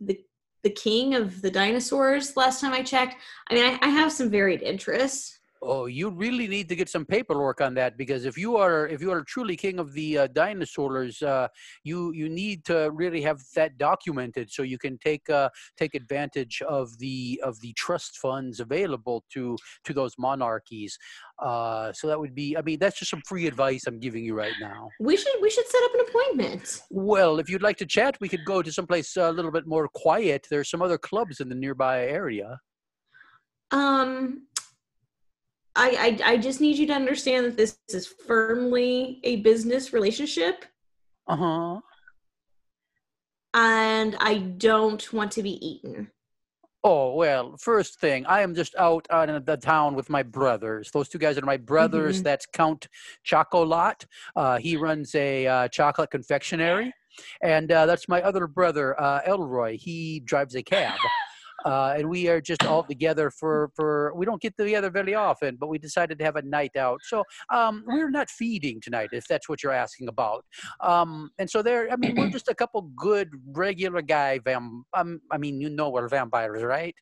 the, 0.00 0.18
the 0.62 0.70
king 0.70 1.14
of 1.14 1.40
the 1.42 1.50
dinosaurs. 1.50 2.36
Last 2.36 2.60
time 2.60 2.72
I 2.72 2.82
checked, 2.82 3.16
I 3.50 3.54
mean, 3.54 3.64
I, 3.64 3.78
I 3.82 3.88
have 3.88 4.12
some 4.12 4.30
varied 4.30 4.62
interests. 4.62 5.39
Oh, 5.62 5.84
you 5.84 6.08
really 6.08 6.48
need 6.48 6.70
to 6.70 6.76
get 6.76 6.88
some 6.88 7.04
paperwork 7.04 7.60
on 7.60 7.74
that 7.74 7.98
because 7.98 8.24
if 8.24 8.38
you 8.38 8.56
are 8.56 8.88
if 8.88 9.02
you 9.02 9.10
are 9.12 9.22
truly 9.22 9.56
king 9.56 9.78
of 9.78 9.92
the 9.92 10.18
uh, 10.18 10.26
dinosaurs, 10.28 11.20
uh, 11.20 11.48
you 11.84 12.12
you 12.12 12.30
need 12.30 12.64
to 12.64 12.90
really 12.92 13.20
have 13.20 13.42
that 13.54 13.76
documented 13.76 14.50
so 14.50 14.62
you 14.62 14.78
can 14.78 14.96
take 14.98 15.28
uh, 15.28 15.50
take 15.76 15.94
advantage 15.94 16.62
of 16.62 16.96
the 16.98 17.38
of 17.44 17.60
the 17.60 17.74
trust 17.74 18.16
funds 18.16 18.60
available 18.60 19.22
to 19.34 19.56
to 19.84 19.92
those 19.92 20.14
monarchies. 20.18 20.96
Uh, 21.38 21.92
so 21.92 22.06
that 22.06 22.18
would 22.18 22.34
be. 22.34 22.56
I 22.56 22.62
mean, 22.62 22.78
that's 22.78 22.98
just 22.98 23.10
some 23.10 23.22
free 23.26 23.46
advice 23.46 23.84
I'm 23.86 23.98
giving 23.98 24.24
you 24.24 24.34
right 24.34 24.54
now. 24.60 24.88
We 24.98 25.16
should, 25.16 25.32
we 25.42 25.50
should 25.50 25.66
set 25.66 25.82
up 25.84 25.94
an 25.94 26.00
appointment. 26.08 26.82
Well, 26.90 27.38
if 27.38 27.50
you'd 27.50 27.62
like 27.62 27.76
to 27.78 27.86
chat, 27.86 28.16
we 28.20 28.28
could 28.28 28.44
go 28.46 28.62
to 28.62 28.72
someplace 28.72 29.16
a 29.16 29.30
little 29.30 29.50
bit 29.52 29.66
more 29.66 29.88
quiet. 29.88 30.46
There's 30.50 30.70
some 30.70 30.80
other 30.80 30.98
clubs 30.98 31.40
in 31.40 31.48
the 31.48 31.54
nearby 31.54 32.06
area. 32.06 32.58
Um, 33.72 34.46
I, 35.76 36.18
I, 36.24 36.32
I 36.32 36.36
just 36.36 36.60
need 36.60 36.76
you 36.78 36.86
to 36.88 36.92
understand 36.92 37.46
that 37.46 37.56
this 37.56 37.78
is 37.88 38.06
firmly 38.06 39.20
a 39.24 39.36
business 39.36 39.92
relationship, 39.92 40.64
Uh 41.28 41.36
huh. 41.36 41.80
and 43.54 44.16
I 44.20 44.38
don't 44.38 45.12
want 45.12 45.32
to 45.32 45.42
be 45.42 45.64
eaten. 45.66 46.10
Oh, 46.82 47.14
well, 47.14 47.56
first 47.58 48.00
thing, 48.00 48.24
I 48.26 48.40
am 48.40 48.54
just 48.54 48.74
out 48.76 49.06
on 49.10 49.44
the 49.44 49.56
town 49.58 49.94
with 49.94 50.08
my 50.08 50.22
brothers. 50.22 50.90
Those 50.90 51.10
two 51.10 51.18
guys 51.18 51.36
are 51.36 51.44
my 51.44 51.58
brothers. 51.58 52.20
Mhm. 52.20 52.24
That's 52.24 52.46
Count 52.46 52.88
Chocolat. 53.22 54.06
Uh, 54.34 54.56
he 54.58 54.76
runs 54.76 55.14
a 55.14 55.46
uh, 55.46 55.68
chocolate 55.68 56.10
confectionery. 56.10 56.92
And 57.42 57.70
uh, 57.70 57.84
that's 57.84 58.08
my 58.08 58.22
other 58.22 58.46
brother, 58.46 58.98
uh, 58.98 59.20
Elroy. 59.26 59.76
He 59.76 60.20
drives 60.20 60.54
a 60.54 60.62
cab. 60.62 60.98
Uh, 61.64 61.94
and 61.96 62.08
we 62.08 62.28
are 62.28 62.40
just 62.40 62.64
all 62.64 62.82
together 62.82 63.30
for, 63.30 63.70
for, 63.74 64.12
we 64.14 64.26
don't 64.26 64.40
get 64.40 64.56
together 64.56 64.90
very 64.90 65.14
often, 65.14 65.56
but 65.56 65.68
we 65.68 65.78
decided 65.78 66.18
to 66.18 66.24
have 66.24 66.36
a 66.36 66.42
night 66.42 66.76
out. 66.76 67.00
So 67.02 67.24
um, 67.52 67.84
we're 67.86 68.10
not 68.10 68.30
feeding 68.30 68.80
tonight, 68.80 69.10
if 69.12 69.26
that's 69.28 69.48
what 69.48 69.62
you're 69.62 69.72
asking 69.72 70.08
about. 70.08 70.44
Um, 70.80 71.30
and 71.38 71.48
so 71.48 71.62
there, 71.62 71.90
I 71.90 71.96
mean, 71.96 72.16
we're 72.16 72.28
just 72.32 72.48
a 72.48 72.54
couple 72.54 72.82
good 72.96 73.30
regular 73.52 74.02
guy 74.02 74.38
vam. 74.40 74.82
Um, 74.94 75.20
I 75.30 75.38
mean, 75.38 75.60
you 75.60 75.70
know 75.70 75.90
we're 75.90 76.08
vampires, 76.08 76.62
right? 76.62 76.94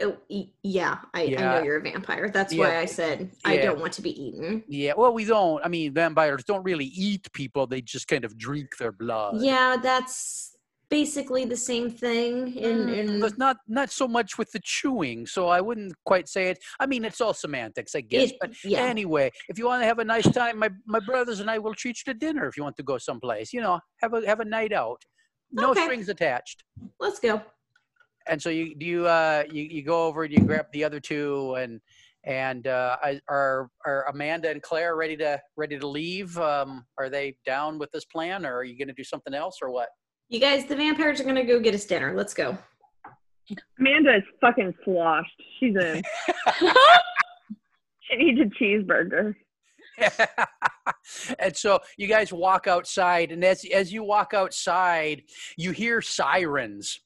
Oh, 0.00 0.16
yeah, 0.62 0.98
I, 1.12 1.24
I 1.24 1.42
know 1.42 1.62
you're 1.62 1.78
a 1.78 1.82
vampire. 1.82 2.28
That's 2.28 2.54
Yeah. 2.54 2.68
why 2.68 2.78
I 2.78 2.84
said 2.84 3.32
I 3.44 3.56
Yeah. 3.56 3.62
don't 3.62 3.80
want 3.80 3.92
to 3.94 4.02
be 4.02 4.10
eaten. 4.10 4.62
Yeah. 4.68 4.92
Well, 4.96 5.12
we 5.12 5.24
don't. 5.24 5.64
I 5.64 5.68
mean, 5.68 5.92
vampires 5.92 6.44
don't 6.44 6.62
really 6.62 6.84
eat 6.84 7.26
people; 7.32 7.66
they 7.66 7.80
just 7.80 8.06
kind 8.06 8.24
of 8.24 8.38
drink 8.38 8.76
their 8.78 8.92
blood. 8.92 9.40
Yeah, 9.42 9.76
that's 9.82 10.47
basically 10.90 11.44
the 11.44 11.56
same 11.56 11.90
thing. 11.90 12.56
In, 12.56 12.78
Mm, 12.86 12.96
in 12.96 13.20
but 13.20 13.36
not 13.38 13.56
not 13.66 13.90
so 13.90 14.06
much 14.08 14.38
with 14.38 14.50
the 14.52 14.60
chewing. 14.62 15.26
So 15.26 15.48
I 15.48 15.60
wouldn't 15.60 15.92
quite 16.04 16.28
say 16.28 16.48
it. 16.50 16.58
I 16.80 16.86
mean, 16.86 17.04
it's 17.04 17.20
all 17.20 17.34
semantics, 17.34 17.94
I 17.94 18.00
guess. 18.02 18.30
it- 18.30 18.36
but 18.40 18.50
yeah, 18.64 18.82
anyway, 18.84 19.30
if 19.48 19.58
you 19.58 19.66
want 19.66 19.82
to 19.82 19.86
have 19.86 19.98
a 19.98 20.04
nice 20.04 20.28
time, 20.30 20.58
my 20.58 20.70
my 20.86 21.00
brothers 21.00 21.40
and 21.40 21.50
I 21.50 21.58
will 21.58 21.74
treat 21.74 21.98
you 22.06 22.12
to 22.12 22.18
dinner. 22.18 22.46
If 22.46 22.56
you 22.56 22.62
want 22.62 22.76
to 22.76 22.82
go 22.82 22.98
someplace, 22.98 23.52
you 23.52 23.60
know, 23.60 23.80
have 24.02 24.14
a 24.14 24.26
have 24.26 24.40
a 24.40 24.44
night 24.44 24.72
out. 24.72 25.00
No 25.52 25.70
Okay. 25.70 25.82
strings 25.84 26.08
attached. 26.08 26.64
let's 27.00 27.18
go. 27.20 27.40
and 28.30 28.40
so 28.42 28.50
you 28.50 28.74
do 28.74 28.84
you 28.86 29.06
uh 29.06 29.42
you, 29.50 29.62
you 29.62 29.82
go 29.82 30.06
over 30.06 30.24
and 30.24 30.32
you 30.34 30.40
grab 30.40 30.66
the 30.72 30.84
other 30.84 31.00
two 31.00 31.54
and 31.62 31.80
and 32.24 32.66
uh 32.66 32.96
are 33.28 33.70
are 33.86 34.04
amanda 34.12 34.50
and 34.50 34.60
claire 34.62 34.94
ready 34.96 35.16
to 35.16 35.40
ready 35.56 35.78
to 35.78 35.86
leave 35.86 36.36
um 36.38 36.84
are 36.98 37.08
they 37.08 37.34
down 37.46 37.78
with 37.78 37.90
this 37.92 38.04
plan 38.04 38.44
or 38.44 38.52
are 38.58 38.64
you 38.64 38.76
gonna 38.78 38.92
do 38.92 39.04
something 39.04 39.32
else 39.32 39.56
or 39.62 39.70
what 39.70 39.88
You 40.28 40.40
guys, 40.40 40.66
the 40.66 40.76
vampires 40.76 41.20
are 41.20 41.24
gonna 41.24 41.44
go 41.44 41.58
get 41.58 41.74
us 41.74 41.86
dinner. 41.86 42.14
Let's 42.14 42.34
go. 42.34 42.58
Amanda 43.78 44.16
is 44.16 44.22
fucking 44.42 44.74
sloshed. 44.84 45.42
She's 45.58 45.74
in. 45.74 46.02
she 48.02 48.16
needs 48.16 48.40
a 48.40 48.62
cheeseburger. 48.62 49.34
and 51.38 51.56
so 51.56 51.80
you 51.96 52.06
guys 52.06 52.32
walk 52.32 52.66
outside 52.66 53.32
and 53.32 53.44
as 53.44 53.64
as 53.74 53.92
you 53.92 54.04
walk 54.04 54.32
outside 54.32 55.22
you 55.56 55.72
hear 55.72 56.00
sirens 56.00 57.00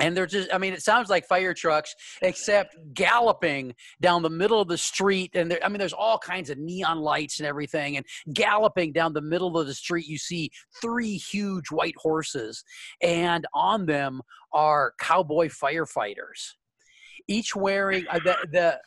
and 0.00 0.16
they're 0.16 0.26
just 0.26 0.52
i 0.52 0.58
mean 0.58 0.72
it 0.72 0.82
sounds 0.82 1.08
like 1.08 1.26
fire 1.26 1.54
trucks 1.54 1.94
except 2.22 2.76
galloping 2.94 3.74
down 4.00 4.22
the 4.22 4.30
middle 4.30 4.60
of 4.60 4.68
the 4.68 4.78
street 4.78 5.30
and 5.34 5.56
i 5.62 5.68
mean 5.68 5.78
there's 5.78 5.92
all 5.92 6.18
kinds 6.18 6.50
of 6.50 6.58
neon 6.58 6.98
lights 6.98 7.38
and 7.38 7.46
everything 7.46 7.96
and 7.96 8.06
galloping 8.32 8.92
down 8.92 9.12
the 9.12 9.20
middle 9.20 9.56
of 9.56 9.66
the 9.66 9.74
street 9.74 10.06
you 10.06 10.18
see 10.18 10.50
three 10.80 11.16
huge 11.16 11.70
white 11.70 11.96
horses 11.96 12.64
and 13.02 13.46
on 13.54 13.86
them 13.86 14.20
are 14.52 14.94
cowboy 14.98 15.48
firefighters 15.48 16.54
each 17.28 17.54
wearing 17.56 18.04
uh, 18.10 18.18
the, 18.24 18.36
the 18.52 18.78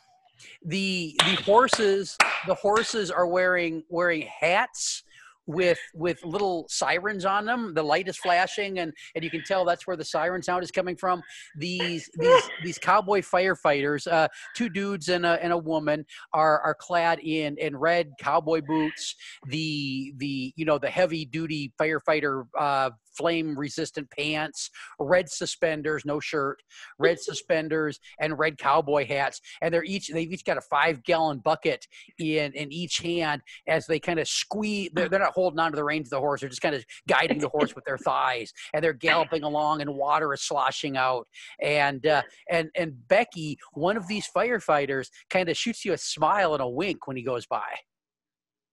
the 0.64 1.16
the 1.24 1.42
horses 1.42 2.16
the 2.46 2.54
horses 2.54 3.10
are 3.10 3.26
wearing 3.26 3.82
wearing 3.88 4.22
hats 4.22 5.02
with 5.48 5.80
with 5.94 6.22
little 6.24 6.66
sirens 6.68 7.24
on 7.24 7.46
them. 7.46 7.74
The 7.74 7.82
light 7.82 8.06
is 8.06 8.16
flashing, 8.16 8.78
and 8.78 8.92
and 9.16 9.24
you 9.24 9.30
can 9.30 9.42
tell 9.42 9.64
that's 9.64 9.86
where 9.86 9.96
the 9.96 10.04
siren 10.04 10.42
sound 10.42 10.62
is 10.62 10.70
coming 10.70 10.96
from. 10.96 11.22
These 11.56 12.08
these 12.18 12.42
these 12.62 12.78
cowboy 12.78 13.22
firefighters, 13.22 14.10
uh, 14.10 14.28
two 14.54 14.68
dudes 14.68 15.08
and 15.08 15.26
a 15.26 15.42
and 15.42 15.52
a 15.52 15.58
woman, 15.58 16.04
are 16.32 16.60
are 16.60 16.74
clad 16.74 17.18
in 17.20 17.56
in 17.58 17.76
red 17.76 18.12
cowboy 18.20 18.60
boots. 18.60 19.16
The 19.48 20.12
the 20.18 20.52
you 20.54 20.64
know 20.64 20.78
the 20.78 20.90
heavy 20.90 21.24
duty 21.24 21.72
firefighter 21.80 22.44
uh, 22.58 22.90
flame 23.18 23.58
resistant 23.58 24.08
pants, 24.10 24.70
red 24.98 25.28
suspenders, 25.28 26.04
no 26.04 26.20
shirt, 26.20 26.62
red 26.98 27.18
suspenders, 27.20 27.98
and 28.20 28.38
red 28.38 28.56
cowboy 28.58 29.06
hats. 29.06 29.40
And 29.60 29.72
they're 29.74 29.84
each 29.84 30.08
they've 30.08 30.32
each 30.32 30.44
got 30.44 30.56
a 30.56 30.62
five 30.62 31.02
gallon 31.02 31.38
bucket 31.38 31.86
in 32.18 32.52
in 32.52 32.72
each 32.72 32.98
hand 32.98 33.42
as 33.66 33.86
they 33.86 33.98
kind 33.98 34.18
of 34.18 34.28
squeeze. 34.28 34.90
They're, 34.94 35.08
they're 35.08 35.20
not 35.20 35.34
holding 35.34 35.58
onto 35.58 35.76
the 35.76 35.84
reins 35.84 36.06
of 36.06 36.10
the 36.10 36.20
horse; 36.20 36.40
they're 36.40 36.48
just 36.48 36.62
kind 36.62 36.74
of 36.74 36.84
guiding 37.08 37.38
the 37.38 37.48
horse 37.48 37.74
with 37.74 37.84
their 37.84 37.98
thighs, 37.98 38.52
and 38.72 38.82
they're 38.82 38.92
galloping 38.92 39.42
along, 39.42 39.80
and 39.80 39.94
water 39.94 40.32
is 40.32 40.42
sloshing 40.42 40.96
out. 40.96 41.26
And 41.60 42.06
uh, 42.06 42.22
and 42.48 42.70
and 42.76 42.94
Becky, 43.08 43.58
one 43.72 43.96
of 43.96 44.06
these 44.06 44.28
firefighters, 44.34 45.08
kind 45.30 45.48
of 45.48 45.56
shoots 45.56 45.84
you 45.84 45.92
a 45.92 45.98
smile 45.98 46.54
and 46.54 46.62
a 46.62 46.68
wink 46.68 47.06
when 47.06 47.16
he 47.16 47.22
goes 47.22 47.46
by. 47.46 47.66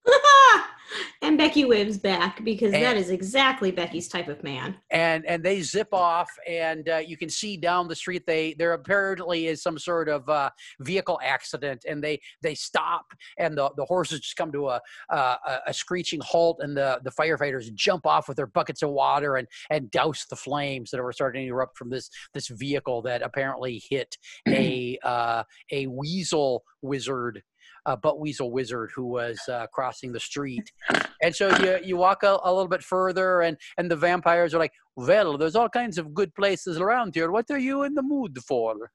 and 1.21 1.37
Becky 1.37 1.65
waves 1.65 1.97
back 1.97 2.43
because 2.43 2.73
And- 2.73 2.83
that 2.83 2.95
is 2.97 3.09
exactly 3.09 3.71
Becky's 3.71 4.07
type 4.07 4.27
of 4.27 4.43
man. 4.43 4.75
and 4.91 5.25
and 5.25 5.43
they 5.43 5.61
zip 5.61 5.87
off 5.91 6.29
and 6.47 6.87
uh, 6.87 6.97
you 6.97 7.17
can 7.17 7.29
see 7.29 7.57
down 7.57 7.87
the 7.87 7.95
street 7.95 8.23
they 8.27 8.53
there 8.59 8.73
apparently 8.73 9.47
is 9.47 9.61
some 9.63 9.79
sort 9.79 10.07
of 10.07 10.27
uh, 10.29 10.49
vehicle 10.79 11.19
accident 11.23 11.83
and 11.87 12.03
they 12.03 12.19
they 12.41 12.53
stop 12.55 13.05
and 13.39 13.57
the, 13.57 13.69
the 13.77 13.85
horses 13.85 14.19
just 14.19 14.35
come 14.37 14.51
to 14.51 14.69
a, 14.69 14.79
a 15.09 15.15
a- 15.15 15.61
a 15.67 15.73
screeching 15.73 16.21
halt 16.21 16.59
and 16.61 16.77
the 16.77 16.99
the 17.03 17.11
firefighters 17.11 17.73
jump 17.73 18.05
off 18.05 18.27
with 18.27 18.37
their 18.37 18.47
buckets 18.47 18.83
of 18.83 18.89
water 18.91 19.37
and 19.37 19.47
and 19.71 19.89
douse 19.91 20.25
the 20.29 20.35
flames 20.35 20.91
that 20.91 21.01
were 21.01 21.11
starting 21.13 21.43
to 21.45 21.49
erupt 21.51 21.77
from 21.77 21.89
this 21.89 22.09
this 22.33 22.47
vehicle 22.49 23.01
that 23.01 23.21
apparently 23.23 23.81
hit 23.89 24.15
a 24.47 24.97
uh, 25.03 25.43
a 25.71 25.87
weasel 25.87 26.63
wizard 26.81 27.41
a 27.85 27.95
butt 27.95 28.19
weasel 28.19 28.51
wizard 28.51 28.91
who 28.95 29.05
was 29.05 29.39
uh, 29.49 29.67
crossing 29.67 30.11
the 30.11 30.19
street. 30.19 30.71
And 31.21 31.33
so 31.33 31.47
you 31.63 31.79
you 31.83 31.97
walk 31.97 32.23
a, 32.23 32.37
a 32.43 32.51
little 32.53 32.67
bit 32.67 32.83
further 32.83 33.41
and 33.41 33.57
and 33.77 33.89
the 33.89 33.95
vampires 33.95 34.53
are 34.53 34.59
like 34.59 34.73
well 34.95 35.37
there's 35.37 35.55
all 35.55 35.69
kinds 35.69 35.97
of 35.97 36.13
good 36.13 36.33
places 36.35 36.77
around 36.77 37.15
here. 37.15 37.31
What 37.31 37.49
are 37.49 37.57
you 37.57 37.83
in 37.83 37.93
the 37.95 38.03
mood 38.03 38.37
for? 38.45 38.91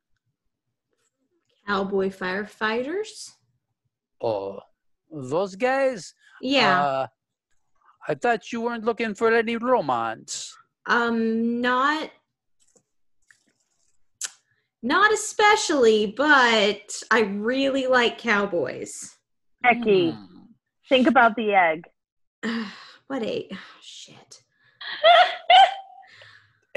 Cowboy 1.67 2.11
firefighters. 2.11 3.31
oh 4.23 4.61
those 5.11 5.57
guys? 5.57 6.15
Yeah. 6.43 6.83
uh, 6.83 7.07
i 8.07 8.15
thought 8.15 8.53
you 8.53 8.61
weren't 8.61 8.85
looking 8.85 9.15
for 9.15 9.33
any 9.35 9.57
romance. 9.57 10.55
Um 10.87 11.61
not 11.61 12.11
not 14.83 15.13
especially, 15.13 16.07
but 16.17 17.03
I 17.11 17.21
really 17.21 17.87
like 17.87 18.19
cowboys. 18.19 19.17
Becky, 19.63 20.11
Hmm. 20.13 20.25
think 20.89 21.07
about 21.07 21.37
the 21.37 21.53
egg. 21.55 21.85
what 23.09 23.23
a 23.23 23.49
oh, 23.53 23.57
shit. 23.83 24.43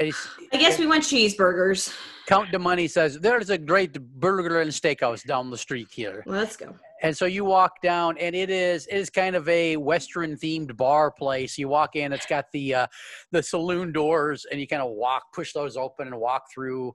I 0.00 0.12
guess 0.52 0.78
we 0.78 0.86
want 0.86 1.04
cheeseburgers. 1.04 1.94
count 2.26 2.50
the 2.50 2.58
money 2.58 2.88
says 2.88 3.18
there's 3.20 3.50
a 3.50 3.56
great 3.56 3.92
burger 4.18 4.60
and 4.60 4.70
steakhouse 4.70 5.22
down 5.24 5.50
the 5.50 5.56
street 5.56 5.88
here 5.92 6.22
Let's 6.26 6.56
go. 6.56 6.74
and 7.02 7.16
so 7.16 7.26
you 7.26 7.44
walk 7.44 7.80
down 7.80 8.18
and 8.18 8.34
it 8.34 8.50
is 8.50 8.86
it 8.88 8.96
is 8.96 9.08
kind 9.08 9.36
of 9.36 9.48
a 9.48 9.76
western 9.76 10.34
themed 10.36 10.76
bar 10.76 11.12
place 11.12 11.56
you 11.56 11.68
walk 11.68 11.94
in 11.94 12.12
it's 12.12 12.26
got 12.26 12.46
the 12.52 12.74
uh 12.74 12.86
the 13.30 13.40
saloon 13.42 13.92
doors 13.92 14.44
and 14.50 14.60
you 14.60 14.66
kind 14.66 14.82
of 14.82 14.90
walk 14.90 15.22
push 15.32 15.52
those 15.52 15.76
open 15.76 16.08
and 16.08 16.18
walk 16.18 16.42
through 16.52 16.92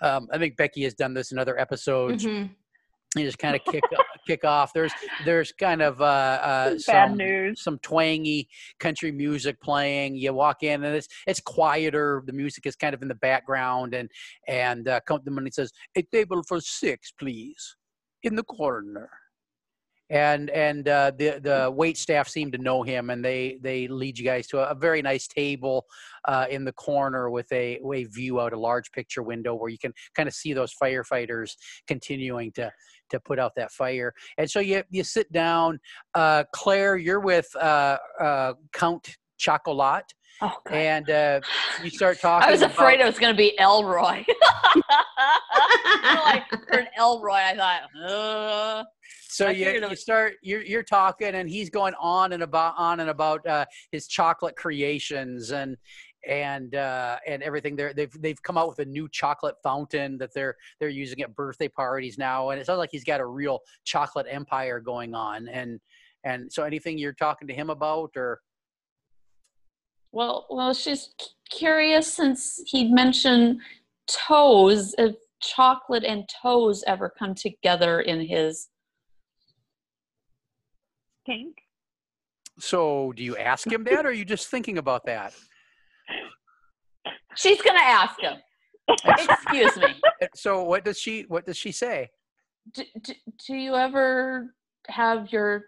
um 0.00 0.28
i 0.32 0.38
think 0.38 0.56
becky 0.56 0.82
has 0.82 0.94
done 0.94 1.14
this 1.14 1.32
in 1.32 1.38
other 1.38 1.58
episodes 1.58 2.24
Mhm. 2.24 2.50
you 3.16 3.24
just 3.24 3.38
kind 3.38 3.54
of 3.54 3.62
kick 3.64 3.84
kick 4.26 4.44
off 4.44 4.72
there's 4.72 4.92
there's 5.24 5.52
kind 5.52 5.82
of 5.82 6.00
uh 6.00 6.04
uh 6.04 6.78
some 6.78 7.16
news. 7.16 7.60
some 7.62 7.78
twangy 7.80 8.48
country 8.78 9.10
music 9.10 9.60
playing. 9.60 10.14
You 10.16 10.32
walk 10.32 10.62
in 10.62 10.84
and 10.84 10.94
it's 10.94 11.08
it's 11.26 11.40
quieter. 11.40 12.22
The 12.24 12.32
music 12.32 12.64
is 12.66 12.76
kind 12.76 12.94
of 12.94 13.02
in 13.02 13.08
the 13.08 13.16
background, 13.16 13.94
and 13.94 14.08
and 14.46 14.86
uh, 14.86 15.00
come 15.06 15.18
to 15.18 15.24
them 15.24 15.38
and 15.38 15.46
he 15.46 15.50
says, 15.50 15.72
"A 15.96 16.02
table 16.02 16.42
for 16.46 16.60
six, 16.60 17.10
please, 17.10 17.76
in 18.22 18.36
the 18.36 18.44
corner." 18.44 19.10
And 20.12 20.50
and 20.50 20.86
uh, 20.88 21.12
the 21.16 21.40
the 21.42 21.72
wait 21.74 21.96
staff 21.96 22.28
seem 22.28 22.52
to 22.52 22.58
know 22.58 22.82
him, 22.82 23.10
and 23.10 23.24
they 23.24 23.58
they 23.62 23.88
lead 23.88 24.18
you 24.18 24.24
guys 24.24 24.46
to 24.48 24.58
a, 24.60 24.72
a 24.72 24.74
very 24.74 25.00
nice 25.00 25.26
table 25.26 25.86
uh, 26.26 26.46
in 26.50 26.64
the 26.64 26.72
corner 26.72 27.30
with 27.30 27.50
a, 27.50 27.80
a 27.92 28.04
view 28.04 28.38
out 28.38 28.52
a 28.52 28.58
large 28.58 28.92
picture 28.92 29.22
window 29.22 29.54
where 29.54 29.70
you 29.70 29.78
can 29.78 29.94
kind 30.14 30.28
of 30.28 30.34
see 30.34 30.52
those 30.52 30.74
firefighters 30.74 31.56
continuing 31.86 32.52
to 32.52 32.70
to 33.08 33.20
put 33.20 33.38
out 33.38 33.52
that 33.56 33.72
fire. 33.72 34.12
And 34.36 34.50
so 34.50 34.60
you 34.60 34.82
you 34.90 35.02
sit 35.02 35.32
down. 35.32 35.80
Uh, 36.14 36.44
Claire, 36.52 36.96
you're 36.98 37.20
with 37.20 37.48
uh, 37.56 37.96
uh, 38.20 38.52
Count 38.74 39.16
Chocolat, 39.38 40.12
Oh, 40.44 40.56
God. 40.66 40.74
and 40.74 41.10
uh, 41.10 41.40
you 41.84 41.90
start 41.90 42.20
talking. 42.20 42.48
I 42.48 42.52
was 42.52 42.62
afraid 42.62 42.96
about- 42.96 43.04
it 43.04 43.10
was 43.10 43.18
going 43.18 43.32
to 43.32 43.36
be 43.36 43.56
Elroy. 43.58 44.24
I 46.04 46.42
heard 46.68 46.88
Elroy, 46.98 47.34
I 47.34 47.56
thought, 47.56 47.82
uh, 48.10 48.84
so 49.28 49.46
I 49.48 49.50
you, 49.52 49.88
you 49.88 49.96
start 49.96 50.34
you're 50.42 50.62
you're 50.62 50.82
talking 50.82 51.34
and 51.34 51.48
he's 51.48 51.70
going 51.70 51.94
on 52.00 52.32
and 52.32 52.42
about 52.42 52.74
on 52.76 53.00
and 53.00 53.10
about 53.10 53.46
uh, 53.46 53.64
his 53.90 54.06
chocolate 54.06 54.56
creations 54.56 55.52
and 55.52 55.76
and 56.28 56.74
uh, 56.74 57.18
and 57.26 57.42
everything. 57.42 57.76
They're, 57.76 57.94
they've 57.94 58.12
they've 58.20 58.42
come 58.42 58.58
out 58.58 58.68
with 58.68 58.78
a 58.80 58.84
new 58.84 59.08
chocolate 59.10 59.56
fountain 59.62 60.18
that 60.18 60.34
they're 60.34 60.56
they're 60.80 60.88
using 60.88 61.22
at 61.22 61.34
birthday 61.34 61.68
parties 61.68 62.18
now, 62.18 62.50
and 62.50 62.60
it 62.60 62.66
sounds 62.66 62.78
like 62.78 62.90
he's 62.92 63.04
got 63.04 63.20
a 63.20 63.26
real 63.26 63.60
chocolate 63.84 64.26
empire 64.28 64.80
going 64.80 65.14
on. 65.14 65.48
And 65.48 65.80
and 66.24 66.52
so 66.52 66.64
anything 66.64 66.98
you're 66.98 67.12
talking 67.14 67.48
to 67.48 67.54
him 67.54 67.70
about 67.70 68.10
or 68.16 68.40
well, 70.12 70.46
well, 70.50 70.74
she's 70.74 71.14
curious 71.50 72.12
since 72.12 72.60
he'd 72.66 72.92
mentioned 72.92 73.60
toes. 74.06 74.94
If 74.98 75.16
chocolate 75.42 76.04
and 76.04 76.28
toes 76.42 76.84
ever 76.86 77.12
come 77.18 77.34
together 77.34 78.00
in 78.00 78.26
his 78.26 78.68
Pink. 81.26 81.56
so 82.58 83.12
do 83.14 83.22
you 83.22 83.36
ask 83.36 83.70
him 83.70 83.84
that 83.84 84.04
or 84.04 84.08
are 84.08 84.12
you 84.12 84.24
just 84.24 84.48
thinking 84.48 84.78
about 84.78 85.04
that? 85.06 85.32
She's 87.36 87.62
going 87.62 87.76
to 87.76 87.84
ask 87.84 88.20
him. 88.20 88.38
Excuse 88.88 89.76
me. 89.76 89.94
So 90.34 90.62
what 90.62 90.84
does 90.84 90.98
she 91.00 91.22
what 91.22 91.44
does 91.44 91.56
she 91.56 91.72
say? 91.72 92.08
Do, 92.74 92.84
do, 93.02 93.12
do 93.46 93.56
you 93.56 93.74
ever 93.74 94.54
have 94.86 95.32
your 95.32 95.64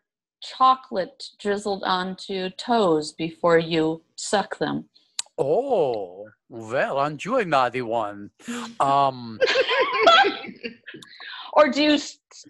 chocolate 0.56 1.30
drizzled 1.38 1.82
onto 1.84 2.50
toes 2.50 3.12
before 3.12 3.58
you 3.58 4.02
suck 4.16 4.58
them? 4.58 4.84
Oh, 5.38 6.28
well, 6.48 6.98
a 7.38 7.44
naughty 7.44 7.82
one? 7.82 8.30
Um, 8.78 9.40
Or 11.54 11.68
do 11.68 11.82
you 11.82 11.98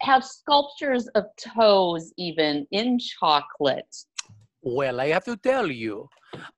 have 0.01 0.25
sculptures 0.25 1.07
of 1.09 1.25
toes 1.37 2.11
even 2.17 2.67
in 2.71 2.97
chocolate? 2.97 3.95
Well, 4.65 4.99
I 4.99 5.07
have 5.09 5.23
to 5.25 5.37
tell 5.37 5.67
you, 5.69 6.09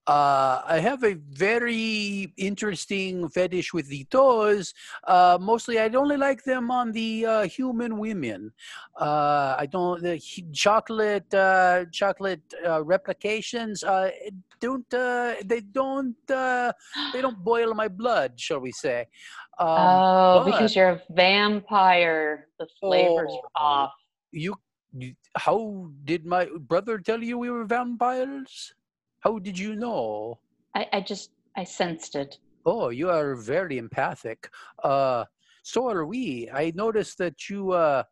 uh, 0.07 0.61
I 0.65 0.79
have 0.79 1.03
a 1.03 1.15
very 1.29 2.33
interesting 2.37 3.27
fetish 3.29 3.73
with 3.73 3.87
the 3.89 4.05
toes. 4.05 4.73
Uh, 5.05 5.37
mostly, 5.39 5.77
I 5.77 5.87
only 5.89 6.17
like 6.17 6.43
them 6.43 6.71
on 6.71 6.91
the 6.93 7.25
uh, 7.25 7.43
human 7.43 7.99
women. 7.99 8.51
Uh, 8.99 9.55
I 9.59 9.67
don't 9.69 10.01
the 10.01 10.19
chocolate 10.53 11.31
uh, 11.33 11.85
chocolate 11.91 12.41
uh, 12.65 12.81
replications. 12.83 13.83
Uh, 13.83 14.09
don't 14.59 14.91
uh, 14.93 15.35
they 15.45 15.59
don't 15.61 16.15
uh, 16.31 16.71
they 17.13 17.21
don't 17.21 17.43
boil 17.43 17.73
my 17.75 17.87
blood, 17.89 18.39
shall 18.39 18.59
we 18.59 18.71
say? 18.71 19.01
Um, 19.59 19.67
oh, 19.69 20.41
but- 20.43 20.51
because 20.51 20.75
you're 20.75 20.89
a 20.91 21.01
vampire. 21.11 22.47
The 22.57 22.67
flavors 22.79 23.29
Oh. 23.31 23.41
are 23.55 23.83
off. 23.83 23.93
you 24.31 24.55
how 25.35 25.89
did 26.05 26.25
my 26.25 26.47
brother 26.59 26.97
tell 26.99 27.21
you 27.23 27.37
we 27.37 27.49
were 27.49 27.65
vampires? 27.65 28.73
How 29.21 29.39
did 29.39 29.57
you 29.57 29.75
know? 29.75 30.39
I, 30.75 30.87
I 30.93 31.01
just 31.01 31.31
I 31.55 31.63
sensed 31.63 32.15
it. 32.15 32.37
oh 32.65 32.89
you 32.89 33.09
are 33.09 33.35
very 33.35 33.77
empathic. 33.77 34.49
Uh 34.83 35.25
so 35.63 35.89
are 35.89 36.05
we. 36.05 36.49
I 36.53 36.71
noticed 36.75 37.17
that 37.17 37.49
you 37.49 37.71
uh 37.71 38.03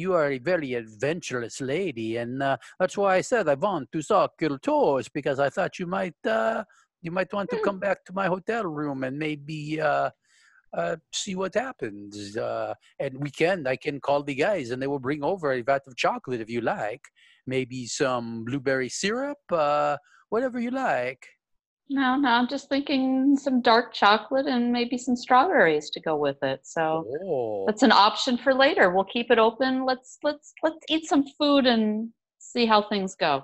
you 0.00 0.14
are 0.14 0.30
a 0.32 0.38
very 0.38 0.74
adventurous 0.74 1.60
lady 1.60 2.16
and 2.16 2.42
uh, 2.42 2.56
that's 2.78 2.96
why 2.96 3.16
i 3.16 3.20
said 3.20 3.48
i 3.48 3.54
want 3.54 3.90
to 3.92 4.00
suck 4.00 4.32
your 4.40 4.58
toes 4.58 5.08
because 5.08 5.38
i 5.38 5.48
thought 5.50 5.78
you 5.78 5.86
might 5.86 6.20
uh 6.26 6.64
you 7.02 7.10
might 7.10 7.32
want 7.32 7.48
to 7.50 7.58
come 7.58 7.78
back 7.78 8.04
to 8.04 8.12
my 8.12 8.26
hotel 8.26 8.64
room 8.64 9.04
and 9.04 9.18
maybe 9.18 9.80
uh 9.80 10.08
uh, 10.76 10.96
see 11.12 11.34
what 11.34 11.54
happens. 11.54 12.36
Uh, 12.36 12.74
and 12.98 13.18
weekend, 13.18 13.66
I 13.68 13.76
can 13.76 14.00
call 14.00 14.22
the 14.22 14.34
guys 14.34 14.70
and 14.70 14.80
they 14.80 14.86
will 14.86 14.98
bring 15.00 15.22
over 15.24 15.52
a 15.52 15.62
vat 15.62 15.82
of 15.86 15.96
chocolate 15.96 16.40
if 16.40 16.50
you 16.50 16.60
like. 16.60 17.02
maybe 17.46 17.86
some 17.86 18.44
blueberry 18.44 18.88
syrup, 18.88 19.38
uh, 19.50 19.96
whatever 20.28 20.60
you 20.60 20.70
like. 20.70 21.26
No, 21.88 22.14
no, 22.16 22.28
I'm 22.28 22.46
just 22.46 22.68
thinking 22.68 23.36
some 23.36 23.60
dark 23.62 23.92
chocolate 23.92 24.46
and 24.46 24.70
maybe 24.70 24.96
some 24.96 25.16
strawberries 25.16 25.90
to 25.90 26.00
go 26.00 26.14
with 26.16 26.40
it. 26.42 26.60
So 26.62 27.04
Oh, 27.24 27.64
that's 27.66 27.82
an 27.82 27.90
option 27.90 28.36
for 28.38 28.54
later. 28.54 28.90
We'll 28.94 29.04
keep 29.16 29.30
it 29.32 29.38
open. 29.40 29.84
Let's 29.84 30.18
let's 30.22 30.52
let's 30.62 30.84
eat 30.88 31.08
some 31.08 31.24
food 31.38 31.66
and 31.66 32.10
see 32.38 32.64
how 32.66 32.82
things 32.82 33.16
go. 33.16 33.42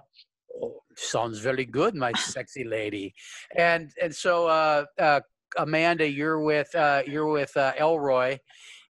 oh, 0.62 0.78
sounds 0.96 1.38
very 1.40 1.64
good, 1.64 1.94
my 1.96 2.12
sexy 2.12 2.62
lady. 2.64 3.14
And 3.56 3.90
and 4.00 4.14
so, 4.14 4.46
uh, 4.46 4.84
uh, 4.98 5.20
Amanda, 5.56 6.08
you're 6.08 6.40
with 6.40 6.74
uh, 6.74 7.02
you're 7.06 7.26
with 7.26 7.56
uh, 7.56 7.72
Elroy, 7.78 8.38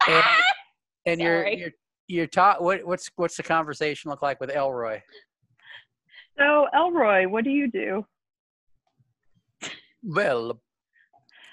and, 0.08 0.24
and 1.06 1.20
you're 1.20 1.46
you're 1.46 1.70
you're 2.08 2.26
ta- 2.26 2.56
what, 2.58 2.84
what's 2.84 3.10
what's 3.16 3.36
the 3.36 3.42
conversation 3.42 4.10
look 4.10 4.22
like 4.22 4.40
with 4.40 4.50
Elroy? 4.50 5.00
So, 6.38 6.66
Elroy, 6.74 7.26
what 7.28 7.44
do 7.44 7.50
you 7.50 7.70
do? 7.70 8.06
Well, 10.02 10.60